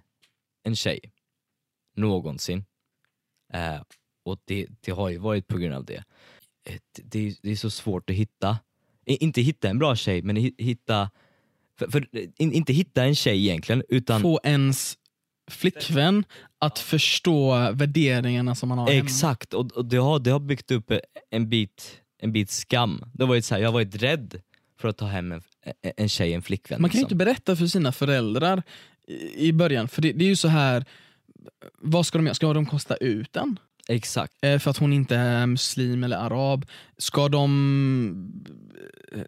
[0.63, 1.01] en tjej.
[1.97, 2.65] Någonsin.
[3.53, 3.83] Eh,
[4.25, 6.05] och det, det har ju varit på grund av det.
[6.69, 8.59] Eh, det, det, är, så svårt att hitta,
[9.07, 11.11] inte hitta en bra tjej, men hi- hitta,
[11.79, 14.99] för, för, in, inte hitta en tjej egentligen, utan Få ens
[15.51, 16.25] flickvän
[16.59, 19.05] att förstå värderingarna som man har hemma.
[19.05, 20.93] Exakt, och, och det, har, det har byggt upp
[21.31, 23.05] en bit, en bit skam.
[23.13, 24.41] Det har varit så här, jag har varit rädd
[24.81, 25.43] för att ta hem en,
[25.97, 26.81] en tjej, en flickvän.
[26.83, 27.15] Man kan ju liksom.
[27.15, 28.63] inte berätta för sina föräldrar
[29.09, 30.85] i i början, för det, det är ju så här
[31.79, 32.35] vad ska de göra?
[32.35, 33.59] Ska de kosta ut den?
[33.91, 34.33] Exakt.
[34.43, 36.67] Eh, För att hon inte är muslim eller arab.
[36.99, 38.33] Ska de,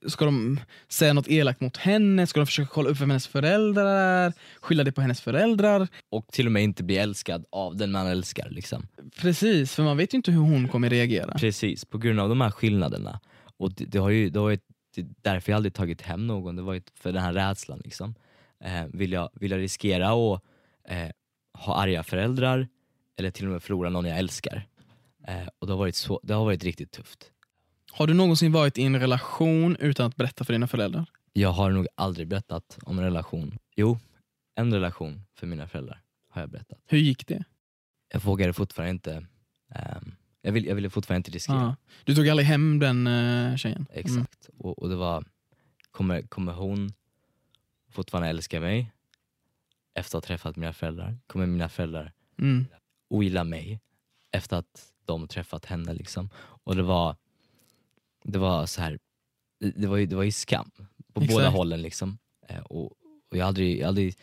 [0.06, 2.26] ska de säga något elakt mot henne?
[2.26, 4.32] Ska de försöka kolla upp vem hennes föräldrar är?
[4.60, 5.88] Skylla det på hennes föräldrar?
[6.10, 8.50] Och till och med inte bli älskad av den man älskar.
[8.50, 8.86] Liksom.
[9.20, 11.34] Precis, för man vet ju inte hur hon kommer reagera.
[11.34, 13.20] Precis, på grund av de här skillnaderna.
[13.56, 14.58] Och det, det har ju, det har ju,
[14.94, 17.80] det är därför jag aldrig tagit hem någon, det var ju för den här rädslan.
[17.84, 18.14] Liksom.
[18.64, 20.42] Eh, vill, jag, vill jag riskera att
[20.88, 21.08] eh,
[21.58, 22.68] ha arga föräldrar
[23.16, 24.68] eller till och med förlora någon jag älskar?
[25.26, 27.30] Eh, och det har, varit så, det har varit riktigt tufft.
[27.92, 31.06] Har du någonsin varit i en relation utan att berätta för dina föräldrar?
[31.32, 33.58] Jag har nog aldrig berättat om en relation.
[33.76, 33.98] Jo,
[34.54, 36.78] en relation för mina föräldrar har jag berättat.
[36.86, 37.44] Hur gick det?
[38.12, 39.26] Jag vågade fortfarande inte,
[39.74, 41.56] ehm, jag, vill, jag ville fortfarande inte riskera.
[41.56, 41.76] Ja.
[42.04, 43.86] Du tog aldrig hem den uh, tjejen?
[43.90, 44.00] Mm.
[44.00, 44.50] Exakt.
[44.58, 45.24] Och, och det var,
[45.90, 46.92] kommer, kommer hon
[47.90, 48.92] fortfarande älska mig
[49.94, 51.18] efter att ha träffat mina föräldrar?
[51.26, 52.66] Kommer mina föräldrar Mm.
[53.12, 53.80] Ogilla mig
[54.30, 55.94] efter att de träffat henne?
[55.94, 56.30] Liksom?
[56.36, 57.16] Och det var,
[58.24, 58.98] det var så här,
[59.76, 60.70] det var ju, det var ju skam
[61.12, 61.32] på Exakt.
[61.32, 61.82] båda hållen.
[61.82, 62.18] Liksom.
[62.48, 62.84] Eh, och,
[63.30, 64.16] och jag har har aldrig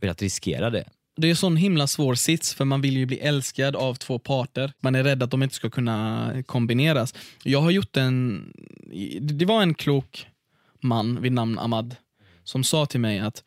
[0.00, 0.84] velat riskera det.
[1.16, 4.18] det är en sån himla svår sits för man vill ju bli älskad av två
[4.18, 4.72] parter.
[4.80, 7.14] Man är rädd att de inte ska kunna kombineras.
[7.44, 8.52] Jag har gjort en,
[9.20, 10.26] det var en klok
[10.80, 11.96] man vid namn Ahmad
[12.44, 13.44] som sa till mig att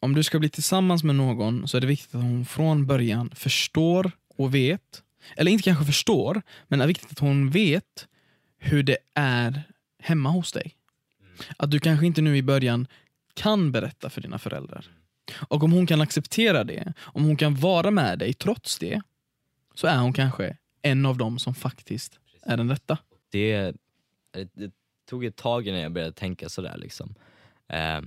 [0.00, 3.30] om du ska bli tillsammans med någon så är det viktigt att hon från början
[3.34, 5.02] förstår och vet,
[5.36, 8.08] eller inte kanske förstår, men det är viktigt att hon vet
[8.58, 9.62] hur det är
[9.98, 10.74] hemma hos dig.
[11.56, 12.86] Att du kanske inte nu i början
[13.34, 14.86] kan berätta för dina föräldrar.
[15.48, 19.02] Och om hon kan acceptera det, om hon kan vara med dig trots det,
[19.74, 22.98] så är hon kanske en av dem som faktiskt är den rätta.
[23.30, 23.72] Det,
[24.52, 24.72] det
[25.08, 27.14] tog ett tag innan jag började tänka sådär liksom.
[27.68, 28.00] Eh,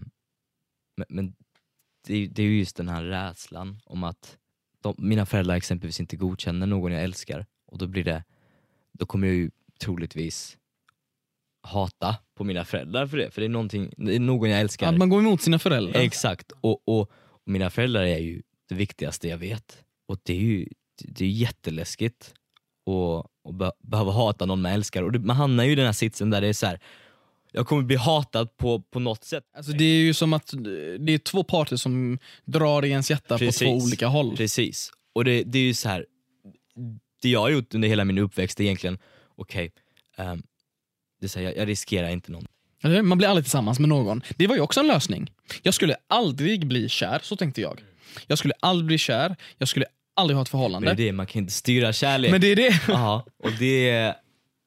[0.96, 1.34] men, men
[2.04, 4.38] det, det, är ju just den här rädslan om att
[4.82, 8.24] de, mina föräldrar exempelvis inte godkänner någon jag älskar och då blir det,
[8.92, 10.58] då kommer jag ju troligtvis
[11.64, 14.88] hata på mina föräldrar för det, för det är, någonting, det är någon jag älskar.
[14.88, 16.02] Att man går emot sina föräldrar.
[16.02, 17.12] Exakt, och, och, och,
[17.46, 19.84] mina föräldrar är ju det viktigaste jag vet.
[20.08, 22.34] Och det är ju det är jätteläskigt
[23.46, 25.04] att be behöva hata någon man älskar.
[25.04, 26.80] Och det, man hamnar ju i den här sitsen där det är så här,
[27.56, 29.44] jag kommer bli hatad på, på något sätt.
[29.58, 30.54] Alltså det är ju som att
[31.00, 33.60] det är två parter som drar i ens hjärta Precis.
[33.60, 34.38] på två olika håll.
[34.38, 36.06] Precis, och det, det är ju så här.
[37.22, 38.98] det jag har gjort under hela min uppväxt är egentligen,
[39.36, 39.72] okej,
[40.16, 42.46] okay, um, ehm, jag, jag riskerar inte någon.
[43.08, 44.22] Man blir aldrig tillsammans med någon.
[44.38, 45.32] Det var ju också en lösning.
[45.62, 47.82] Jag skulle aldrig bli kär, så tänkte jag.
[48.28, 49.86] Jag skulle aldrig bli kär, jag skulle
[50.16, 50.88] aldrig ha ett förhållande.
[50.88, 52.32] Men det är det, man kan inte styra kärlek.
[52.32, 52.94] Men det är det.
[52.94, 54.16] Aha, och det, det,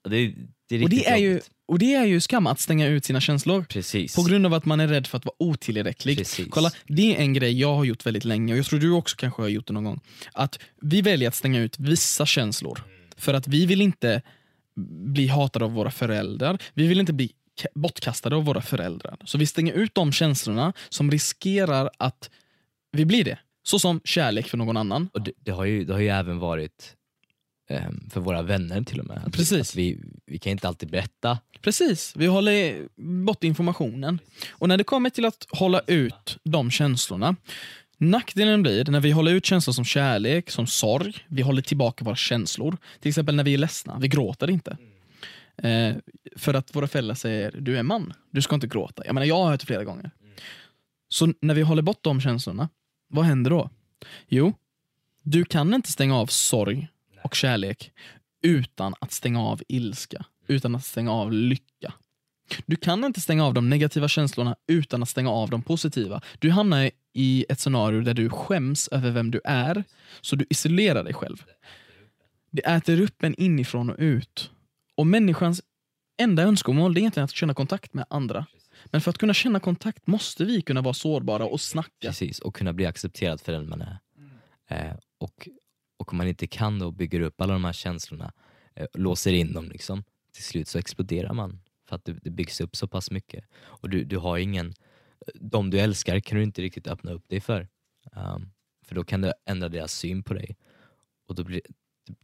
[0.08, 0.34] det,
[0.68, 3.20] det är och det är ju och det är ju skam att stänga ut sina
[3.20, 3.64] känslor.
[3.68, 4.16] Precis.
[4.16, 6.18] På grund av att man är rädd för att vara otillräcklig.
[6.18, 6.46] Precis.
[6.50, 9.16] Kolla, det är en grej jag har gjort väldigt länge och jag tror du också
[9.16, 10.00] kanske har gjort det någon gång.
[10.32, 12.82] Att vi väljer att stänga ut vissa känslor.
[13.16, 14.22] För att vi vill inte
[15.06, 16.58] bli hatade av våra föräldrar.
[16.74, 17.32] Vi vill inte bli
[17.74, 19.16] bortkastade av våra föräldrar.
[19.24, 22.30] Så vi stänger ut de känslorna som riskerar att
[22.92, 23.38] vi blir det.
[23.62, 25.08] Så som kärlek för någon annan.
[25.12, 26.94] Och det, det har, ju, det har ju även varit
[28.10, 29.22] för våra vänner till och med.
[29.26, 29.76] Att Precis.
[29.76, 31.38] Vi, att vi, vi kan inte alltid berätta.
[31.60, 32.88] Precis, vi håller
[33.24, 34.18] bort informationen.
[34.50, 37.36] Och när det kommer till att hålla ut de känslorna
[37.98, 42.16] Nackdelen blir när vi håller ut känslor som kärlek, som sorg, vi håller tillbaka våra
[42.16, 42.76] känslor.
[43.00, 44.76] Till exempel när vi är ledsna, vi gråter inte.
[45.56, 45.96] Eh,
[46.36, 49.02] för att våra föräldrar säger du är man, du ska inte gråta.
[49.06, 50.10] Jag menar jag har hört det flera gånger.
[51.08, 52.68] Så när vi håller bort de känslorna,
[53.08, 53.70] vad händer då?
[54.28, 54.54] Jo,
[55.22, 56.88] du kan inte stänga av sorg
[57.26, 57.92] och kärlek
[58.42, 61.92] utan att stänga av ilska, utan att stänga av lycka.
[62.66, 66.20] Du kan inte stänga av de negativa känslorna utan att stänga av de positiva.
[66.38, 69.84] Du hamnar i ett scenario där du skäms över vem du är,
[70.20, 71.44] så du isolerar dig själv.
[72.50, 74.50] Det äter upp en inifrån och ut.
[74.96, 75.62] Och människans
[76.18, 78.46] enda önskemål är egentligen att känna kontakt med andra.
[78.84, 82.08] Men för att kunna känna kontakt måste vi kunna vara sårbara och snacka.
[82.08, 83.98] Precis, och kunna bli accepterad för den man är.
[84.68, 85.48] Eh, och,
[85.96, 88.32] och om man inte kan då bygger upp alla de här känslorna,
[88.74, 91.60] eh, låser in dem liksom, till slut så exploderar man.
[91.88, 93.44] För att det, det byggs upp så pass mycket.
[93.56, 94.74] Och du, du har ingen, eh,
[95.34, 97.68] de du älskar kan du inte riktigt öppna upp dig för.
[98.12, 98.52] Um,
[98.86, 100.56] för då kan det ändra deras syn på dig.
[101.28, 101.60] Och då blir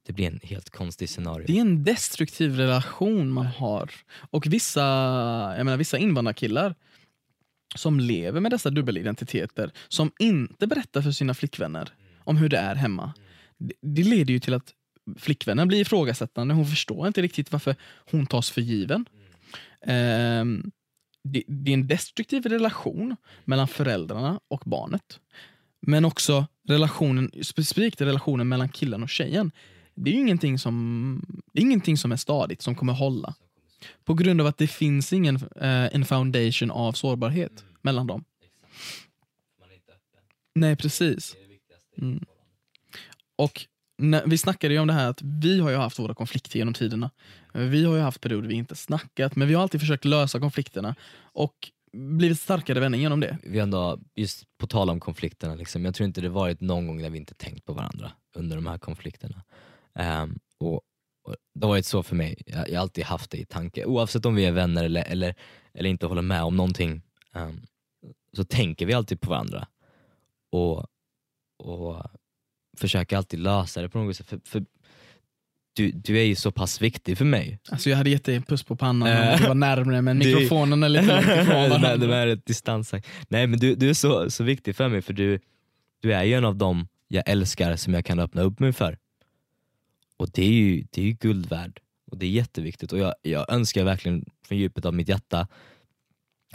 [0.02, 1.46] det blir en helt konstig scenario.
[1.46, 3.90] Det är en destruktiv relation man har.
[4.30, 4.80] Och vissa,
[5.56, 6.74] jag menar, vissa invandrarkillar
[7.74, 11.88] som lever med dessa dubbelidentiteter, som inte berättar för sina flickvänner
[12.24, 13.14] om hur det är hemma.
[13.80, 14.74] Det, leder ju till att
[15.16, 17.76] flickvännen blir ifrågasättande, hon förstår inte riktigt varför
[18.10, 19.06] hon tas för given.
[19.86, 20.70] Um,
[21.24, 25.20] det, det, är en destruktiv relation mellan föräldrarna och barnet.
[25.80, 29.50] Men också relationen, specifikt relationen mellan killen och tjejen.
[29.94, 33.34] Det är ingenting som, det är ingenting som är stadigt, som kommer hålla.
[34.04, 37.74] På grund av att det finns ingen uh, en foundation av sårbarhet mm.
[37.82, 38.24] mellan dem.
[40.54, 41.36] Nej, precis.
[41.98, 42.24] Mm.
[43.43, 43.66] Och
[43.99, 46.74] när, vi snackade ju om det här att vi har ju haft våra konflikter genom
[46.74, 47.11] tiderna.
[47.53, 50.95] Vi har ju haft perioder vi inte snackat, men vi har alltid försökt lösa konflikterna
[51.22, 51.55] och
[51.93, 53.38] blivit starkare vänner genom det.
[53.43, 57.03] Vi ändå, just på tal om konflikterna, liksom, jag tror inte det varit någon gång
[57.03, 59.43] där vi inte tänkt på varandra under de här konflikterna.
[60.22, 60.74] Um, och,
[61.24, 63.84] och, Det har varit så för mig, jag, jag har alltid haft det i tanke,
[63.84, 65.34] oavsett om vi är vänner eller, eller,
[65.74, 67.03] eller inte håller med om någonting,
[67.34, 67.62] um,
[68.36, 69.66] så tänker vi alltid på varandra.
[70.53, 70.86] Och,
[71.59, 72.03] och
[72.76, 74.26] försöker alltid lösa det på något sätt.
[74.26, 74.64] För, för
[75.74, 77.58] du, du är ju så pass viktig för mig.
[77.68, 80.82] Alltså jag hade gett dig en puss på pannan om du var närmre men mikrofonen
[80.82, 81.96] är lite långt ifrån varandra.
[81.96, 83.06] Det är ett distanssnack.
[83.28, 85.38] Nej men du, du är så, så viktig för mig för du,
[86.00, 88.98] du är ju en av dem jag älskar som jag kan öppna upp mig för.
[90.16, 91.80] Och det är ju, det är ju guld värd.
[92.10, 95.48] Och det är jätteviktigt och jag, jag önskar verkligen från djupet av mitt hjärta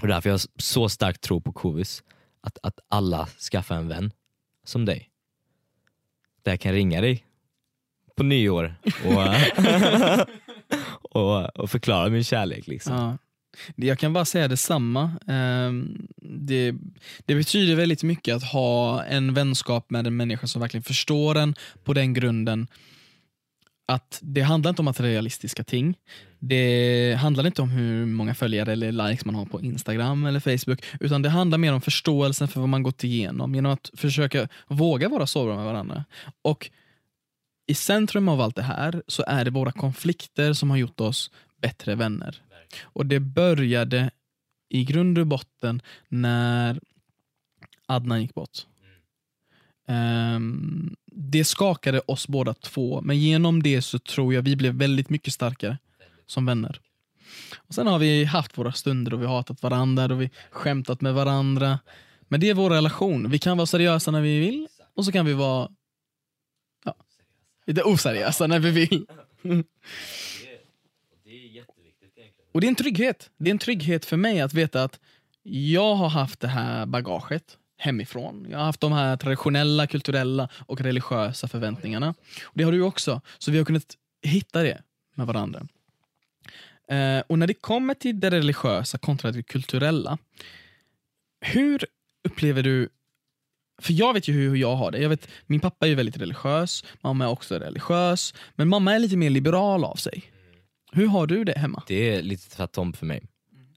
[0.02, 2.04] och därför jag så starkt tror på Kovis,
[2.42, 4.12] att, att alla skaffar en vän
[4.64, 5.10] som dig.
[6.48, 7.24] Där jag kan ringa dig
[8.18, 8.76] på nyår
[9.06, 9.24] och,
[11.22, 12.68] och, och förklara min kärlek.
[12.68, 12.94] Liksom.
[12.96, 13.18] Ja.
[13.76, 15.12] Jag kan bara säga detsamma.
[15.28, 16.74] Ehm, Det,
[17.26, 21.56] det betyder väldigt mycket att ha en vänskap med en människa som verkligen förstår en
[21.84, 22.68] på den grunden
[23.90, 25.98] att det handlar inte om materialistiska ting.
[26.40, 30.86] Det handlar inte om hur många följare eller likes man har på Instagram eller Facebook,
[31.00, 35.10] utan det handlar mer om förståelsen för vad man gått igenom genom att försöka våga
[35.10, 36.06] vara sårbara med varandra.
[36.42, 36.72] Och
[37.68, 41.32] i centrum av allt det här så är det våra konflikter som har gjort oss
[41.62, 42.42] bättre vänner.
[42.82, 44.12] Och det började
[44.70, 46.80] i grund och botten när
[47.86, 48.66] Adnan gick bort.
[49.88, 55.10] Ehm, det skakade oss båda två, men genom det så tror jag vi blev väldigt
[55.10, 55.78] mycket starkare
[56.26, 56.80] som vänner.
[57.56, 61.02] Och Sen har vi haft våra stunder och vi har hatat varandra och vi skämtat
[61.02, 61.80] med varandra.
[62.28, 63.30] Men det är vår relation.
[63.30, 65.70] Vi kan vara seriösa när vi vill och så kan vi vara
[66.86, 66.96] ja,
[67.66, 69.06] lite oseriösa när vi vill.
[72.52, 73.30] Och det är en trygghet.
[73.38, 75.00] Det är en trygghet för mig att veta att
[75.44, 78.48] jag har haft det här bagaget hemifrån.
[78.50, 82.14] Jag har haft de här traditionella, kulturella och religiösa förväntningarna.
[82.44, 83.22] Och Det har du också.
[83.38, 84.82] Så vi har kunnat hitta det
[85.16, 85.68] med varandra.
[86.90, 90.18] Eh, och när det kommer till det religiösa kontra det kulturella.
[91.42, 91.86] Hur
[92.24, 92.90] upplever du
[93.82, 95.00] för jag vet ju hur jag har det.
[95.00, 98.34] Jag vet, min pappa är ju väldigt religiös, mamma är också religiös.
[98.56, 100.24] Men mamma är lite mer liberal av sig.
[100.92, 101.84] Hur har du det hemma?
[101.88, 103.24] Det är lite tvärtom för mig.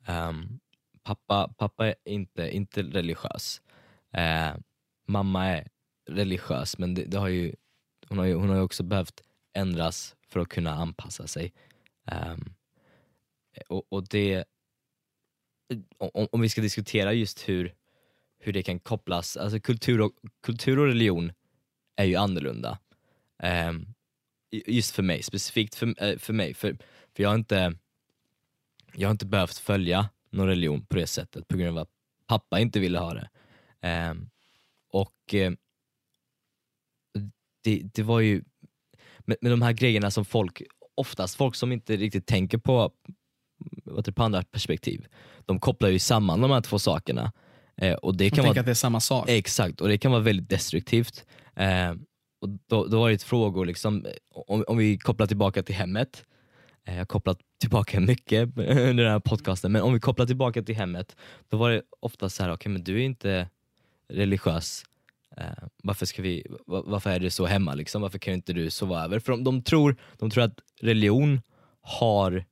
[0.09, 0.61] Um,
[1.03, 3.61] pappa, pappa är inte, inte religiös.
[4.13, 4.55] Eh,
[5.07, 5.69] mamma är
[6.09, 7.55] religiös men det, det har ju,
[8.09, 11.53] hon, har ju, hon har ju också behövt ändras för att kunna anpassa sig.
[12.07, 12.37] Eh,
[13.69, 14.45] och, och det,
[15.99, 17.75] om, om vi ska diskutera just hur,
[18.39, 21.33] hur det kan kopplas, alltså kultur och, kultur och religion
[21.97, 22.79] är ju annorlunda.
[23.43, 23.73] Eh,
[24.51, 26.55] just för mig, specifikt för, eh, för mig.
[26.55, 26.77] För,
[27.17, 27.75] för jag, har inte,
[28.95, 31.91] jag har inte behövt följa någon religion på det sättet på grund av att
[32.27, 33.29] pappa inte ville ha det.
[33.83, 34.31] Ehm,
[34.93, 35.53] och eh,
[37.64, 38.43] det, det var ju
[39.18, 40.62] med, med de här grejerna som folk,
[40.95, 42.93] oftast folk som inte riktigt tänker på,
[43.85, 45.07] vad det, på andra perspektiv,
[45.47, 47.33] de kopplar ju samman de här två sakerna.
[47.76, 49.28] Eh, och det kan tänker vara att det är samma sak.
[49.28, 51.24] Exakt, och det kan vara väldigt destruktivt.
[51.57, 51.91] Eh,
[52.41, 56.24] och då, då var det frågor, liksom, om, om vi kopplar tillbaka till hemmet,
[56.87, 60.62] eh, jag har kopplat tillbaka mycket under den här podcasten, men om vi kopplar tillbaka
[60.62, 61.16] till hemmet,
[61.49, 63.49] då var det ofta så här, okej men du är inte
[64.11, 64.85] religiös,
[65.37, 65.45] eh,
[65.83, 67.75] varför, ska vi, va- varför är det så hemma?
[67.75, 68.03] Liksom?
[68.03, 69.19] Varför kan inte du sova över?
[69.19, 71.41] För de, de, tror, de tror att religion
[71.81, 72.45] har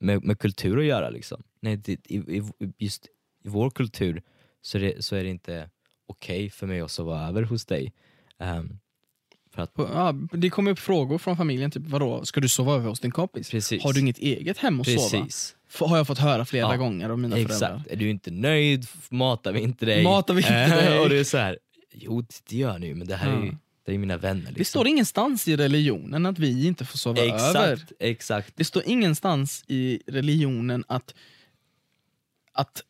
[0.00, 1.10] med, med kultur att göra.
[1.10, 1.42] Liksom.
[1.60, 2.42] Nej, det, i, i,
[2.78, 3.06] just
[3.44, 4.22] i vår kultur
[4.62, 5.70] så är det, så är det inte
[6.06, 7.92] okej för mig att sova över hos dig.
[9.54, 12.88] För att, Ja, det kommer upp frågor från familjen, typ vadå, ska du sova över
[12.88, 13.50] hos din kompis?
[13.50, 13.82] precis.
[13.84, 14.98] Har du inget eget hem att sova?
[15.24, 15.56] precis.
[15.60, 17.54] F- Har jag fått höra flera Ja, gånger av mina föräldrar.
[17.54, 17.90] Exakt.
[17.92, 20.02] Är du inte nöjd, matar vi inte dig.
[20.04, 20.98] Matar vi inte Eh, dig.
[20.98, 21.58] Och det är så här,
[21.92, 23.52] jo det- gör ni men det här är ju Ja.
[23.86, 24.40] det är mina vänner.
[24.40, 24.54] Liksom.
[24.58, 27.34] Det står ingenstans i religionen att vi inte får sova över.
[27.72, 28.52] Exakt, exakt.
[28.56, 31.14] Det står ingenstans i religionen att,
[32.52, 32.82] att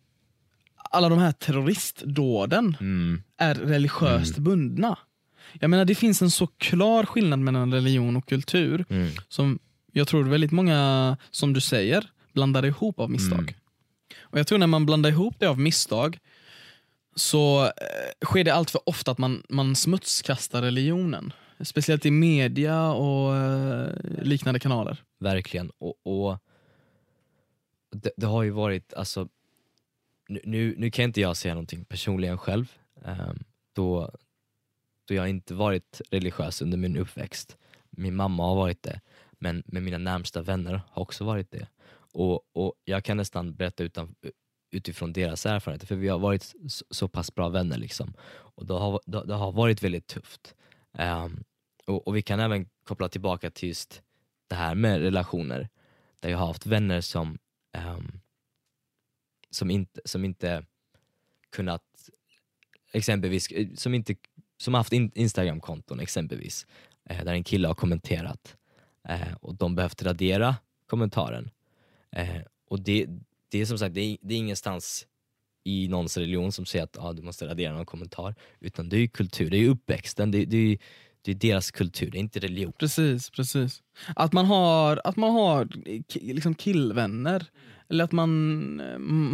[0.91, 3.23] alla de här terroristdåden Mm.
[3.37, 4.99] är religiöst bundna.
[5.61, 9.09] Jag menar det finns en så klar skillnad mellan religion och kultur Mm.
[9.29, 9.59] som
[9.93, 13.41] jag tror väldigt många, som du säger, blandar ihop av misstag.
[13.41, 13.55] Mm.
[14.21, 16.19] Och Jag tror när man blandar ihop det av misstag
[17.15, 21.33] så eh, sker det allt för ofta att man, man smutskastar religionen.
[21.61, 23.91] Speciellt i media och eh,
[24.23, 25.03] liknande kanaler.
[25.19, 25.71] Verkligen.
[25.79, 26.39] Och, och
[27.91, 29.29] det, det har ju varit, alltså,
[30.29, 32.73] nu, nu, nu kan inte jag säga någonting personligen själv,
[33.05, 34.11] ehm, då,
[35.05, 37.57] då jag inte varit religiös under min uppväxt.
[37.91, 39.01] Min mamma har varit det,
[39.39, 41.69] men, men mina närmsta vänner har också varit det.
[42.15, 44.15] Och, och jag kan nästan berätta utan,
[44.71, 47.79] utifrån deras erfarenheter, för vi har varit så, så pass bra vänner.
[47.79, 48.15] Liksom.
[48.31, 50.55] Och det har, det, det har varit väldigt tufft.
[50.99, 51.45] Um,
[51.87, 54.03] och, och vi kan även koppla tillbaka till just
[54.49, 55.69] det här med relationer,
[56.21, 57.39] där jag har haft vänner som,
[57.79, 58.21] um,
[59.51, 60.65] som, inte, som inte
[61.51, 62.11] kunnat,
[62.93, 64.15] exempelvis, eh, som inte
[64.57, 66.67] som haft in, Instagram-konton exempelvis,
[67.11, 68.57] eh, där en kille har kommenterat
[69.09, 70.57] eh, och de behövt radera
[70.87, 71.51] kommentaren.
[72.17, 73.07] Eh, och det,
[73.51, 75.07] det är som sagt, det är, det är ingenstans
[75.65, 79.01] i någons religion som säger att ah, du måste radera någon kommentar, utan det är
[79.01, 80.79] ju kultur, det är ju uppväxten, det, det, är, ju-
[81.23, 82.73] det är deras kultur, det är inte religion.
[82.79, 83.83] Precis, precis.
[84.17, 85.69] Att man har, att man har
[86.25, 87.47] liksom killvänner.
[87.89, 88.77] Eller att man,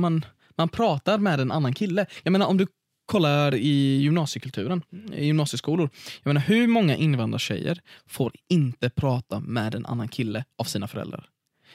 [0.00, 0.24] man,
[0.56, 2.06] man pratar med en annan kille.
[2.22, 2.66] Jag menar om du
[3.06, 4.82] kollar i gymnasiekulturen,
[5.16, 5.90] i gymnasieskolor.
[6.22, 11.28] Jag menar, hur många invandrartjejer får inte prata med en annan kille av sina föräldrar?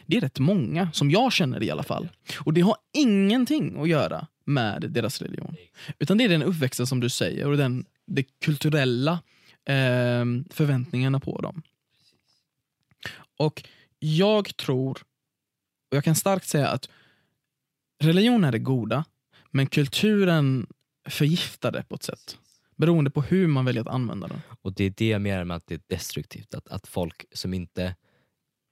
[0.05, 2.09] Det är rätt många, som jag känner i alla fall.
[2.39, 5.55] Och det har ingenting att göra med deras religion.
[5.99, 9.11] Utan det är den uppväxten som du säger och den, det kulturella
[9.65, 11.61] eh, förväntningarna på dem.
[13.37, 13.63] Och
[13.99, 14.91] jag tror,
[15.91, 16.89] och jag kan starkt säga att
[18.03, 19.05] religion är det goda,
[19.51, 20.67] men kulturen
[21.09, 22.37] förgiftar det på ett sätt.
[22.75, 24.41] Beroende på hur man väljer att använda den.
[24.61, 26.55] Och det är det jag menar med att det är destruktivt.
[26.55, 27.95] Att, att folk som inte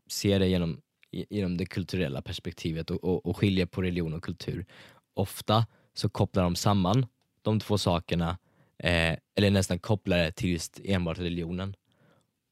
[0.09, 0.81] ser det genom,
[1.29, 4.65] genom det kulturella perspektivet och, och, och skiljer på religion och kultur.
[5.13, 7.05] Ofta så kopplar de samman
[7.41, 8.37] de två sakerna,
[8.77, 11.75] eh, eller nästan kopplar det till just enbart religionen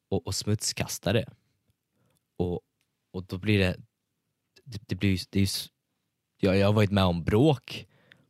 [0.10, 1.26] och, och smutskastar det.
[2.38, 2.62] Och,
[3.12, 3.78] och då blir det,
[4.64, 5.50] det, det blir det är,
[6.38, 7.88] jag, jag har varit med om bråk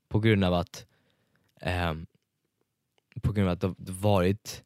[0.07, 0.85] på grund av att
[1.61, 1.93] eh,
[3.21, 4.63] på grund av att det varit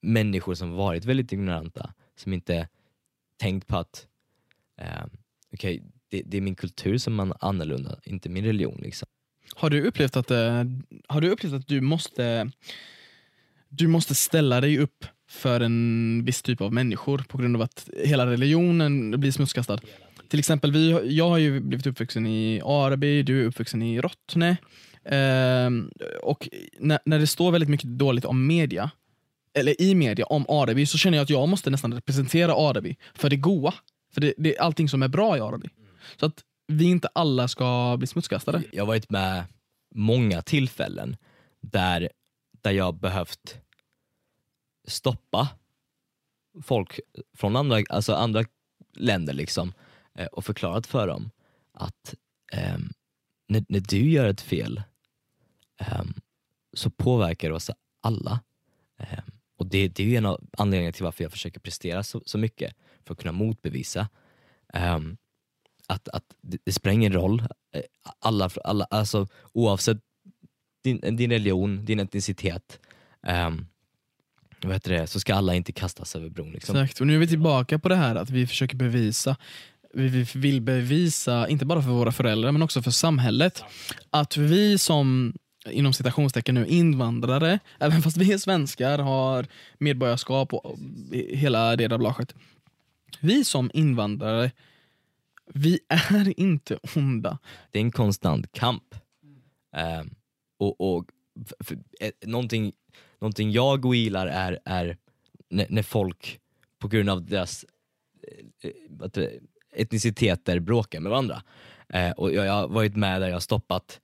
[0.00, 2.68] människor som varit väldigt ignoranta, som inte
[3.36, 4.08] tänkt på att
[4.80, 5.04] eh,
[5.52, 8.80] okay, det, det, är min kultur som är annorlunda, inte min religion.
[8.82, 9.06] Liksom.
[9.54, 10.64] Har du upplevt att, eh,
[11.08, 12.50] har du, upplevt att du, måste,
[13.68, 17.88] du måste ställa dig upp för en viss typ av människor på grund av att
[18.04, 19.78] hela religionen blir smutskastad?
[20.28, 24.56] Till exempel, vi, jag har ju blivit uppvuxen i Araby, du är uppvuxen i Rottne.
[25.04, 25.70] Eh,
[26.22, 26.48] och
[26.78, 28.90] när, när det står väldigt mycket dåligt om media,
[29.54, 33.30] eller i media om Araby, så känner jag att jag måste nästan representera Araby för
[33.30, 33.74] det goa.
[34.14, 35.68] För det, det är allting som är bra i Araby.
[36.16, 38.62] Så att vi inte alla ska bli smutskastade.
[38.72, 39.44] Jag har varit med
[39.94, 41.16] många tillfällen
[41.60, 42.10] där,
[42.62, 43.58] där jag behövt
[44.88, 45.48] stoppa
[46.62, 47.00] folk
[47.36, 48.44] från andra, alltså andra
[48.96, 49.72] länder liksom
[50.18, 51.30] eh, och förklarat för dem
[51.72, 52.14] att
[52.52, 52.78] eh,
[53.48, 54.82] när, när, du gör ett fel
[55.80, 56.02] eh,
[56.72, 57.70] så påverkar det oss
[58.02, 58.40] alla.
[58.98, 59.18] Eh,
[59.58, 62.76] och det, det är en av anledningarna till varför jag försöker prestera så, så mycket,
[63.06, 64.08] för att kunna motbevisa.
[64.74, 65.16] Um,
[65.86, 67.40] att, att det, det spelar ingen roll,
[67.74, 67.82] eh,
[68.18, 69.98] alla, alla, alltså, oavsett
[70.84, 72.80] din, din religion, din etnicitet,
[73.46, 73.66] um,
[74.62, 76.52] vad heter det, så ska alla inte kastas över bron.
[76.52, 76.76] Liksom.
[76.76, 79.36] Exakt, och nu är vi tillbaka på det här att vi försöker bevisa
[79.94, 83.64] vi vill bevisa, inte bara för våra föräldrar men också för samhället,
[84.10, 85.34] att vi som
[85.70, 89.46] inom citationstecken nu invandrare, även fast vi är svenskar, har
[89.78, 90.78] medborgarskap och
[91.12, 92.34] hela det dablaget.
[93.20, 94.50] Vi som invandrare,
[95.54, 97.38] vi är inte onda.
[97.70, 98.94] Det är en konstant kamp.
[100.00, 100.14] Um,
[100.58, 101.06] och, och
[101.46, 102.72] för, för, eh, någonting,
[103.20, 104.96] någonting jag ogillar är, är
[105.50, 106.40] när, när, folk
[106.78, 107.64] på grund av deras
[108.62, 109.24] äh,
[109.72, 111.42] etniciteter bråkar med varandra.
[111.94, 114.00] Uh, och jag, jag har varit med där jag har stoppat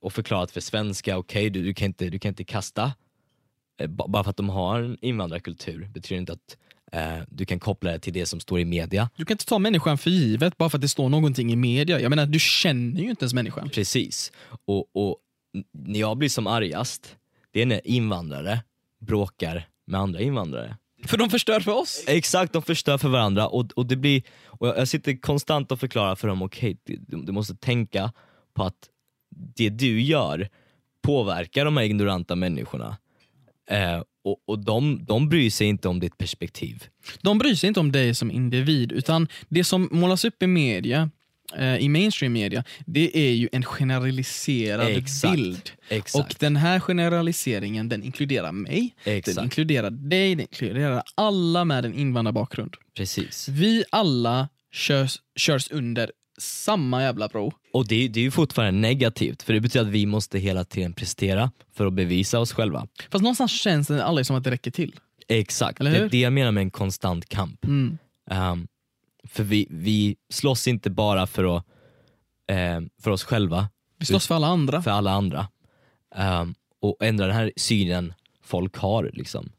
[0.00, 2.92] och förklarat för svenska, okej okay, du, du, kan inte, du kan inte kasta,
[3.88, 6.56] bara för att de har en invandrarkultur betyder inte att
[7.28, 9.10] du kan koppla det till det som står i media.
[9.16, 12.00] Du kan inte ta människan för givet bara för att det står någonting i media.
[12.00, 13.70] Jag menar, du känner ju inte ens människan.
[13.70, 14.32] Precis,
[14.64, 15.16] och, och
[15.72, 17.16] när jag blir som argast,
[17.52, 18.60] det är när invandrare
[19.00, 20.76] bråkar med andra invandrare.
[21.06, 22.04] För de förstör för oss?
[22.06, 26.16] Exakt, de förstör för varandra och, och det blir, och jag sitter konstant och förklarar
[26.16, 28.12] för dem, okej, okay, du, du, måste tänka
[28.54, 28.88] på att
[29.30, 30.48] det du gör
[31.02, 32.96] påverkar de här ignoranta människorna.
[33.70, 36.84] Eh, och, och de, de bryr sig inte om ditt perspektiv.
[37.22, 41.10] De bryr sig inte om dig som individ, utan det som målas upp i media
[41.56, 45.34] eh, i mainstream media, det är ju en generaliserad Exakt.
[45.34, 45.70] bild.
[45.88, 46.14] Exakt.
[46.14, 49.36] Och den här generaliseringen den inkluderar mig, Exakt.
[49.36, 52.74] den inkluderar dig, den inkluderar alla med en invandrarbakgrund.
[52.96, 53.48] Precis.
[53.48, 57.52] Vi alla körs, körs under samma jävla prov.
[57.72, 60.92] Och det, det är ju fortfarande negativt, för det betyder att vi måste hela tiden
[60.92, 62.86] prestera för att bevisa oss själva.
[63.10, 64.94] Fast någonstans känns det aldrig som att det räcker till.
[65.28, 67.64] Exakt, det är det jag menar med en konstant kamp.
[67.64, 67.98] Mm.
[68.30, 68.68] Um,
[69.24, 71.64] för vi, vi slåss inte bara för, att,
[72.76, 73.68] um, för oss själva.
[73.98, 74.82] Vi slåss för alla andra.
[74.82, 75.48] För alla andra.
[76.16, 78.14] Um, och ändra den här synen
[78.44, 79.10] folk har.
[79.12, 79.52] Liksom.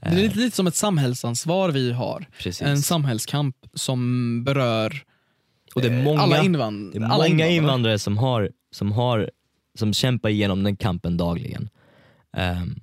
[0.00, 2.26] Det är lite, lite som ett samhällsansvar vi har.
[2.38, 2.62] Precis.
[2.62, 5.02] En samhällskamp som berör
[5.76, 7.52] och det är eh, många, alla invand det är många invandrare.
[7.52, 9.30] invandrare som, har, som, har,
[9.78, 11.68] som kämpar igenom den kampen dagligen.
[12.36, 12.80] Um,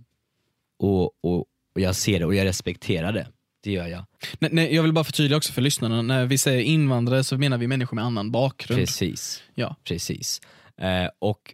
[0.80, 1.38] och, och,
[1.76, 3.28] och jag ser det och jag respekterar det.
[3.64, 4.06] Det gör jag.
[4.40, 7.58] Nej, nej, jag vill bara förtydliga också för lyssnarna, när vi säger invandrare så menar
[7.58, 8.80] vi människor med annan bakgrund.
[8.80, 9.44] Precis.
[9.56, 9.76] Ja.
[9.84, 10.42] Precis.
[10.82, 11.54] Uh, och,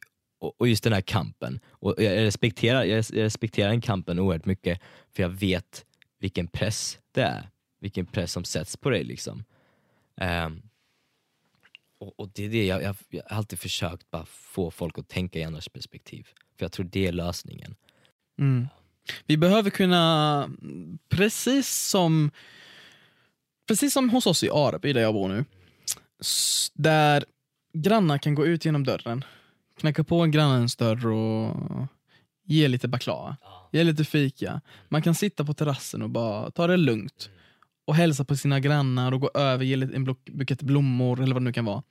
[0.60, 1.60] och just den här kampen.
[1.70, 4.82] Och jag, respekterar, jag respekterar den kampen oerhört mycket,
[5.16, 5.86] för jag vet
[6.20, 7.50] vilken press det är.
[7.82, 9.04] Vilken press som sätts på dig.
[9.04, 9.44] Liksom.
[10.22, 10.62] Um,
[12.00, 15.08] och, och, det är det jag, jag, jag har alltid försökt bara få folk att
[15.08, 16.28] tänka i andras perspektiv.
[16.58, 17.76] För jag tror det är lösningen.
[18.40, 18.68] Mm.
[19.26, 20.50] Vi behöver kunna,
[21.10, 22.32] precis som,
[23.68, 25.46] precis som hos oss i Araby där jag bor nu,
[26.74, 27.26] där
[27.74, 29.24] grannar kan gå ut genom dörren,
[29.80, 31.56] knacka på grannens dörr och
[32.46, 33.38] ge lite baklava,
[33.72, 34.62] ge lite fika.
[34.90, 37.30] Man kan sitta på terrassen och bara ta det lugnt
[37.90, 41.46] och hälsa på sina grannar och gå över, ge en bukett blommor eller vad det
[41.46, 41.84] nu kan vara.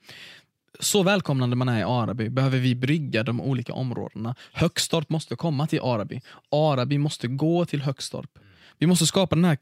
[0.80, 4.34] Så välkomnande man är i Araby behöver vi brygga de olika områdena.
[4.52, 6.20] Högstorp måste komma till Araby.
[6.50, 8.38] Araby måste gå till Högstorp.
[8.78, 9.56] Vi måste skapa den här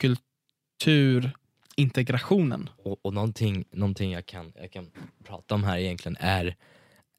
[0.78, 2.70] kulturintegrationen.
[2.84, 4.91] Och, och någonting, någonting jag, kan, jag kan
[5.24, 6.57] prata om här egentligen är,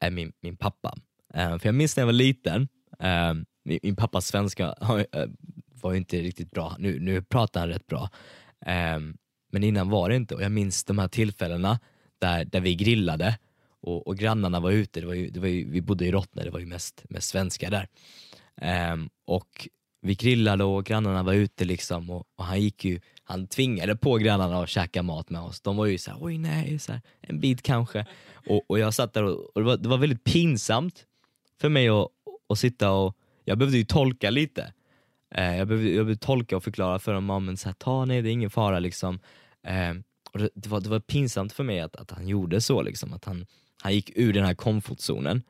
[0.00, 0.94] är min, min pappa.
[1.36, 2.68] Uh, för jag minns när jag var liten,
[3.02, 5.02] uh, min, min pappas svenska uh,
[5.82, 8.10] var ju inte riktigt bra, nu, nu pratar han rätt bra.
[8.66, 9.16] Ehm,
[9.52, 11.80] men innan var det inte och jag minns de här tillfällena
[12.20, 13.38] där, där vi grillade
[13.80, 16.44] och, och grannarna var ute, det var ju, det var ju, vi bodde i Rottne,
[16.44, 17.88] det var ju mest, mest svenskar där.
[18.60, 19.68] Ehm, och
[20.00, 24.16] vi grillade och grannarna var ute liksom och, och han gick ju, han tvingade på
[24.16, 25.60] grannarna att käka mat med oss.
[25.60, 28.06] De var ju såhär, oj nej, så här, en bit kanske.
[28.48, 31.04] Och, och jag satt där och, och det, var, det var väldigt pinsamt
[31.60, 32.08] för mig att,
[32.48, 34.72] att sitta och, jag behövde ju tolka lite.
[35.34, 38.22] Eh, jag, behövde, jag behövde tolka och förklara för dem, men så här, ta nej
[38.22, 39.20] det är ingen fara liksom.
[39.66, 39.94] Eh,
[40.32, 43.12] och det, det, var, det var pinsamt för mig att, att han gjorde så, liksom,
[43.12, 43.46] att han,
[43.82, 45.42] han gick ur den här komfortzonen.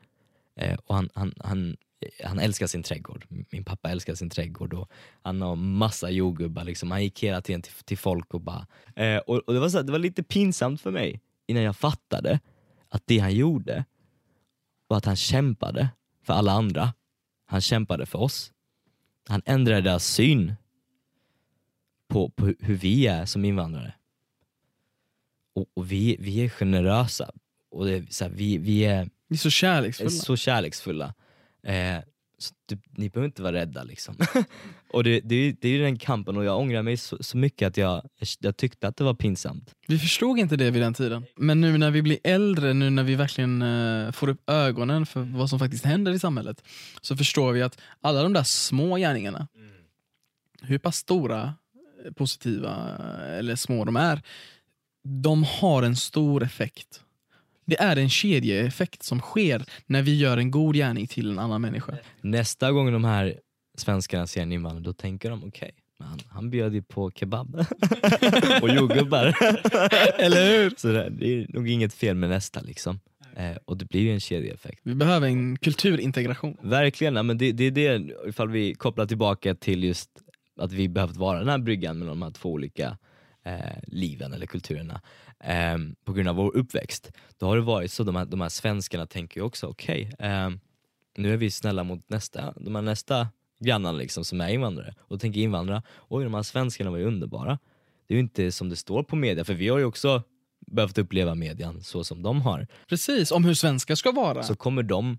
[0.55, 1.77] Eh, och han, han, han,
[2.23, 6.91] han älskar sin trädgård, min pappa älskar sin trädgård och han har massa jordgubbar, liksom.
[6.91, 8.67] han gick hela tiden till, till folk och bara...
[8.95, 11.75] Eh, och, och det, var så, här, det var lite pinsamt för mig innan jag
[11.75, 12.39] fattade
[12.89, 13.85] att det han gjorde
[14.87, 15.89] var att han kämpade
[16.23, 16.93] för alla andra.
[17.45, 18.51] Han kämpade för oss.
[19.29, 20.53] Han ändrade deras syn
[22.07, 23.93] på, på hur vi är som invandrare.
[25.53, 27.31] Och, och vi, vi är generösa
[27.71, 30.09] och det är så här, vi, vi är Vi är så kärleksfulla.
[30.09, 31.13] så kärleksfulla.
[31.63, 31.97] Eh,
[32.39, 34.15] du, typ, ni behöver inte vara rädda liksom.
[34.93, 37.37] och det, det, är det är ju den kampen och jag ångrar mig så, så
[37.37, 38.09] mycket att jag,
[38.39, 39.75] jag, tyckte att det var pinsamt.
[39.87, 41.25] Vi förstod inte det vid den tiden.
[41.35, 45.21] Men nu när vi blir äldre, nu när vi verkligen eh, får upp ögonen för
[45.21, 46.63] vad som faktiskt händer i samhället,
[47.01, 49.47] så förstår vi att alla de där små gärningarna,
[50.61, 51.53] hur pass stora,
[52.05, 54.21] eh, positiva eh, eller små de är,
[55.03, 57.03] de har en stor effekt.
[57.69, 61.61] Det är en kedjeeffekt som sker när vi gör en god gärning till en annan
[61.61, 61.93] människa.
[62.21, 63.39] Nästa gång de här
[63.77, 67.55] svenskarna ser en invandrare då tänker de okej, men han, han bjöd ju på kebab
[68.61, 69.25] och jordgubbar.
[70.19, 70.73] Eller hur?
[70.77, 72.99] Så det, det är nog inget fel med nästa liksom.
[73.35, 74.81] Eh, och det blir ju en kedjeeffekt.
[74.83, 76.57] Vi behöver en kulturintegration.
[76.61, 80.09] Verkligen, ja, men det, det är det ifall vi kopplar tillbaka till just
[80.57, 82.97] att vi behövt vara den här bryggan mellan de här två olika
[83.43, 85.01] eh, liven eller kulturerna
[85.43, 87.11] eh, på grund av vår uppväxt.
[87.37, 90.49] Då har det varit så, de här, de här svenskarna tänker ju också okej, eh,
[91.17, 93.27] nu är vi snälla mot nästa, de här nästa
[93.59, 97.05] grannarna liksom, som är invandrare och då tänker invandrare, oj de här svenskarna var ju
[97.05, 97.59] underbara.
[98.07, 100.23] Det är ju inte som det står på media, för vi har ju också
[100.67, 104.43] behövt uppleva median så som de har Precis, om hur svenskar ska vara.
[104.43, 105.17] så kommer de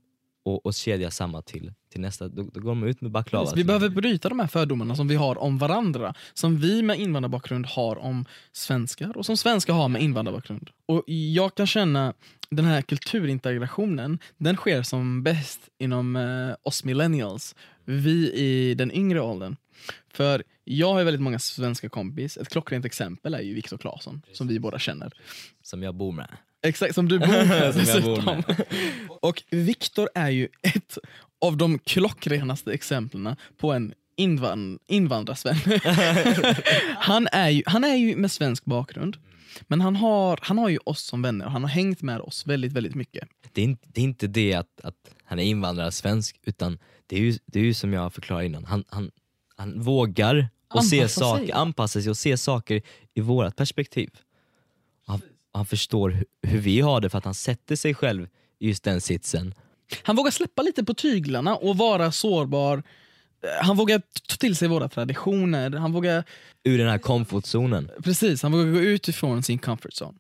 [0.54, 3.44] och, och kedja samma till, till nästa, då, då går de ut med baklava.
[3.44, 6.14] Precis, Vi behöver bryta de här fördomarna som vi har om varandra.
[6.34, 10.70] Som vi med invandrarbakgrund har om svenskar och som svenskar har med invandrarbakgrund.
[10.86, 12.14] Och Jag kan känna
[12.50, 17.54] den här kulturintegrationen, den sker som bäst inom eh, oss millennials.
[17.84, 19.56] Vi i den yngre åldern.
[20.12, 22.36] För jag har väldigt många svenska kompis.
[22.36, 25.12] Ett klockrent exempel är ju Viktor Claesson, som vi båda känner.
[25.62, 26.28] Som jag bor med.
[26.62, 28.66] Exakt, som du bor med Som jag bor dessutom.
[29.20, 30.98] Och Viktor är ju ett
[31.40, 35.56] av de klockrenaste exemplen på en invan invandrarsven.
[36.96, 39.16] han, är ju, han är ju med svensk bakgrund,
[39.66, 42.46] men han har, han har ju oss som vänner och han har hängt med oss
[42.46, 43.28] väldigt, väldigt mycket.
[43.52, 47.16] Det är inte det, är inte det att, att han är invandrare svensk, utan det
[47.16, 49.10] är ju, det är ju som jag förklarade innan, han, han,
[49.56, 51.52] han vågar och se Anpassa saker, sig.
[51.52, 52.82] anpassa sig och se saker
[53.14, 54.10] i vårt perspektiv.
[55.52, 58.28] Han, förstår hur, hur vi har det för att han sätter sig själv
[58.58, 59.54] i just den sitsen.
[60.02, 62.76] Han vågar släppa lite på tyglarna och vara sårbar.
[62.78, 63.98] Eh, Han vågar
[64.28, 65.70] ta till sig våra traditioner.
[65.70, 66.24] Han vågar
[66.64, 67.90] Ur den här komfortzonen.
[68.04, 70.18] Precis, han vågar gå ut ifrån sin comfort zone.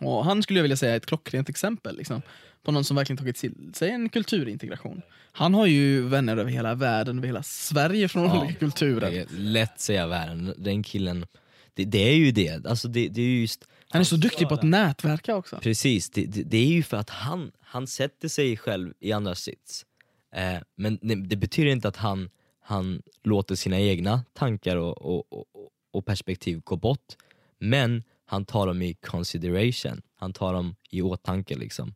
[0.00, 2.22] Och han skulle jag vilja säga är ett klockrent exempel liksom,
[2.62, 5.02] på någon som verkligen tagit till sig en kulturintegration.
[5.32, 9.26] Han har ju vänner över hela världen, över hela Sverige från Ja, olika kulturer.
[9.30, 11.26] Lätt säga världen, den killen,
[11.74, 12.66] det, det är ju det.
[12.66, 15.58] Alltså det, det är ju just Han är så duktig på att nätverka också.
[15.62, 19.34] Precis, det, det, det är ju för att han, han sätter sig själv i andra
[19.34, 19.86] sits.
[20.34, 22.30] Eh, men det, det betyder inte att han,
[22.60, 25.46] han låter sina egna tankar och, och, och,
[25.92, 27.16] och perspektiv gå bort.
[27.58, 31.56] Men han tar dem i consideration, han tar dem i åtanke.
[31.56, 31.94] Liksom.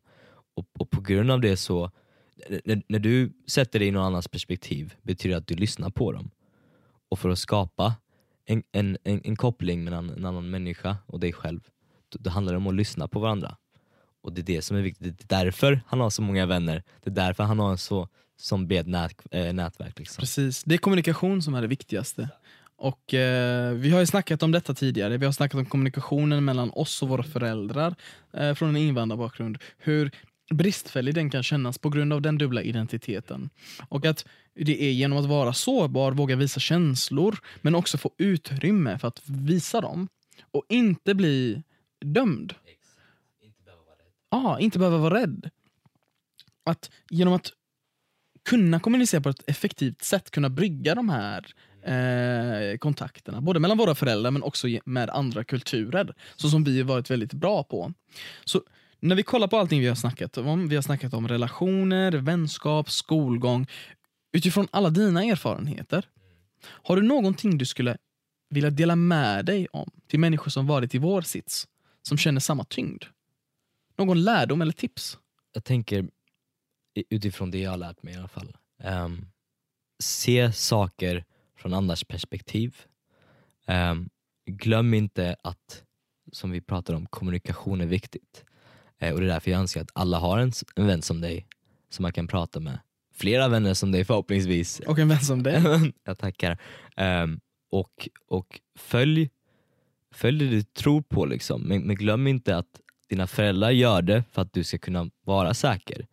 [0.55, 1.91] Och, och på grund av det så,
[2.65, 6.11] när, när du sätter dig i någon annans perspektiv betyder det att du lyssnar på
[6.11, 6.31] dem.
[7.09, 7.95] Och för att skapa
[8.45, 11.69] en, en, en, en koppling mellan en annan människa och dig själv,
[12.19, 13.57] då, handlar det om att lyssna på varandra.
[14.23, 15.19] Och det är det som är viktigt.
[15.19, 16.83] Det är därför han har så många vänner.
[17.03, 18.07] Det är därför han har en så
[18.37, 19.99] som bred nät, äh, nätverk.
[19.99, 20.21] Liksom.
[20.21, 22.29] Precis, det är kommunikation som är det viktigaste.
[22.75, 26.71] Och eh, Vi har ju snackat om detta tidigare, vi har snackat om kommunikationen mellan
[26.71, 27.95] oss och våra föräldrar
[28.33, 29.57] eh, från en invandrarbakgrund.
[29.77, 30.11] Hur
[30.53, 33.49] bristfällig den kan kännas på grund av den dubbla identiteten.
[33.89, 38.99] Och att det är genom att vara sårbar, våga visa känslor, men också få utrymme
[38.99, 40.07] för att visa dem.
[40.51, 41.63] Och inte bli
[42.03, 42.55] dömd.
[44.29, 45.49] Ja, ah, inte behöva vara rädd.
[46.65, 47.51] Att genom att
[48.45, 53.41] kunna kommunicera på ett effektivt sätt, kunna brygga de här eh, kontakterna.
[53.41, 56.15] Både mellan våra föräldrar men också med andra kulturer.
[56.35, 57.93] Så som vi har varit väldigt bra på.
[58.45, 58.61] Så
[58.99, 62.91] när vi kollar på allting vi har snackat om, vi har snackat om relationer, vänskap,
[62.91, 63.67] skolgång.
[64.33, 66.05] Utifrån alla dina erfarenheter,
[66.65, 67.97] har du någonting du skulle
[68.49, 71.67] vilja dela med dig om till människor som varit i vår sits,
[72.03, 73.03] som känner samma tyngd?
[73.97, 75.17] Någon lärdom eller tips?
[75.53, 76.09] Jag tänker
[77.09, 78.57] utifrån det jag har lärt mig i alla fall.
[78.83, 79.25] Um,
[79.99, 81.25] se saker
[81.57, 82.81] från andras perspektiv.
[83.67, 84.09] Um,
[84.45, 85.83] glöm inte att,
[86.31, 88.43] som vi pratar om, kommunikation är viktigt.
[89.03, 91.47] Uh, och Det är därför jag anser att alla har en, en vän som dig
[91.89, 92.79] som man kan prata med.
[93.13, 94.79] Flera vänner som dig förhoppningsvis.
[94.79, 95.61] Och en vän som dig.
[96.03, 96.57] jag tackar.
[96.97, 97.39] Um,
[97.71, 99.29] och, och följ,
[100.13, 101.61] följ det du tror på, liksom.
[101.61, 105.53] men, men glöm inte att dina föräldrar gör det för att du ska kunna vara
[105.53, 106.07] säker.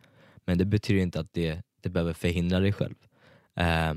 [0.44, 2.94] Men det betyder inte att det, det behöver förhindra dig själv.
[3.57, 3.94] Eh,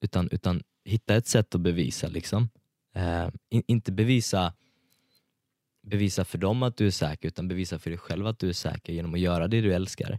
[0.00, 2.08] utan, utan hitta ett sätt att bevisa.
[2.08, 2.48] Liksom.
[2.94, 4.52] Eh, in, inte bevisa,
[5.82, 8.52] bevisa för dem att du är säker, utan bevisa för dig själv att du är
[8.52, 10.18] säker genom att göra det du älskar.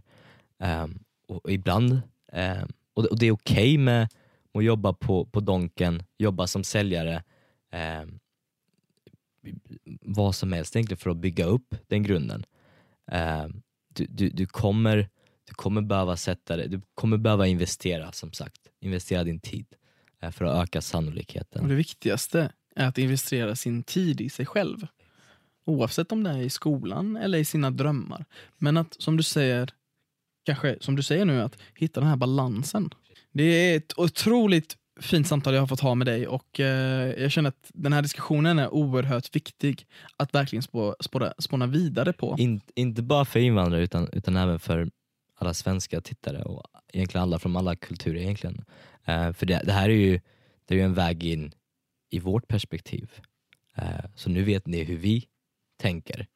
[0.58, 1.92] Um, och, och, ibland,
[2.32, 4.08] um, och, och, det är okej okay med
[4.54, 7.22] att jobba på, på Donken, jobba som säljare,
[8.02, 8.18] um,
[10.00, 12.44] vad som helst egentligen för att bygga upp den grunden.
[13.12, 13.46] Eh,
[13.94, 15.08] du, du, du, kommer,
[15.44, 19.66] du kommer behöva sätta det, du kommer behöva investera som sagt, investera din tid
[20.22, 21.62] eh, för att öka sannolikheten.
[21.62, 24.86] Och det viktigaste är att investera sin tid i sig själv.
[25.64, 28.24] Oavsett om det är i skolan eller i sina drömmar.
[28.58, 29.70] Men att, som du säger,
[30.44, 32.90] kanske som du säger nu, att hitta den här balansen.
[33.32, 37.30] Det är ett otroligt fint samtal jag har fått ha med dig och eh, jag
[37.32, 39.86] känner att den här diskussionen är oerhört viktig
[40.16, 42.36] att verkligen spå, spåra, spåna vidare på.
[42.38, 44.90] In, inte bara för invandrare utan, utan även för
[45.38, 48.64] alla svenska tittare och egentligen alla från alla kulturer egentligen.
[49.04, 50.20] Eh, för det, det, här är ju,
[50.64, 51.52] det är ju en väg in
[52.10, 53.10] i vårt perspektiv.
[53.76, 55.26] Eh, så nu vet ni hur vi
[55.76, 56.26] tänker,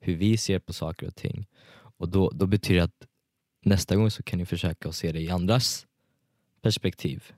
[0.00, 1.46] hur vi ser på saker och ting.
[1.74, 3.06] Och då, då betyder det att
[3.64, 5.86] nästa gång så kan ni försöka att se det i andras
[6.62, 7.32] perspektiv.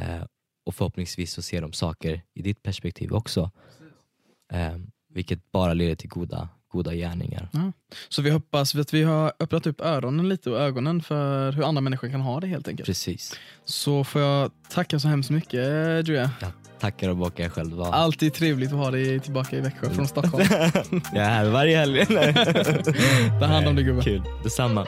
[0.00, 0.24] Uh,
[0.66, 3.50] och förhoppningsvis så ser de saker i ditt perspektiv också.
[5.08, 7.48] vilket bara leder till goda, goda gärningar.
[7.52, 7.72] Ja.
[8.08, 11.80] Så vi hoppas att vi har öppnat upp öronen lite och ögonen för hur andra
[11.80, 12.86] människor kan ha det helt enkelt.
[12.86, 13.38] Precis.
[13.64, 15.64] Så får jag tacka så hemskt mycket
[16.08, 16.30] Julia.
[16.40, 16.48] Ja,
[16.80, 17.72] tackar och bockar själv.
[17.72, 17.86] Va?
[17.86, 20.44] Alltid trevligt att ha dig tillbaka i Växjö från Stockholm.
[21.12, 22.06] jag är här varje helg.
[23.40, 24.02] Ta hand om dig gubben.
[24.02, 24.86] Kul, detsamma.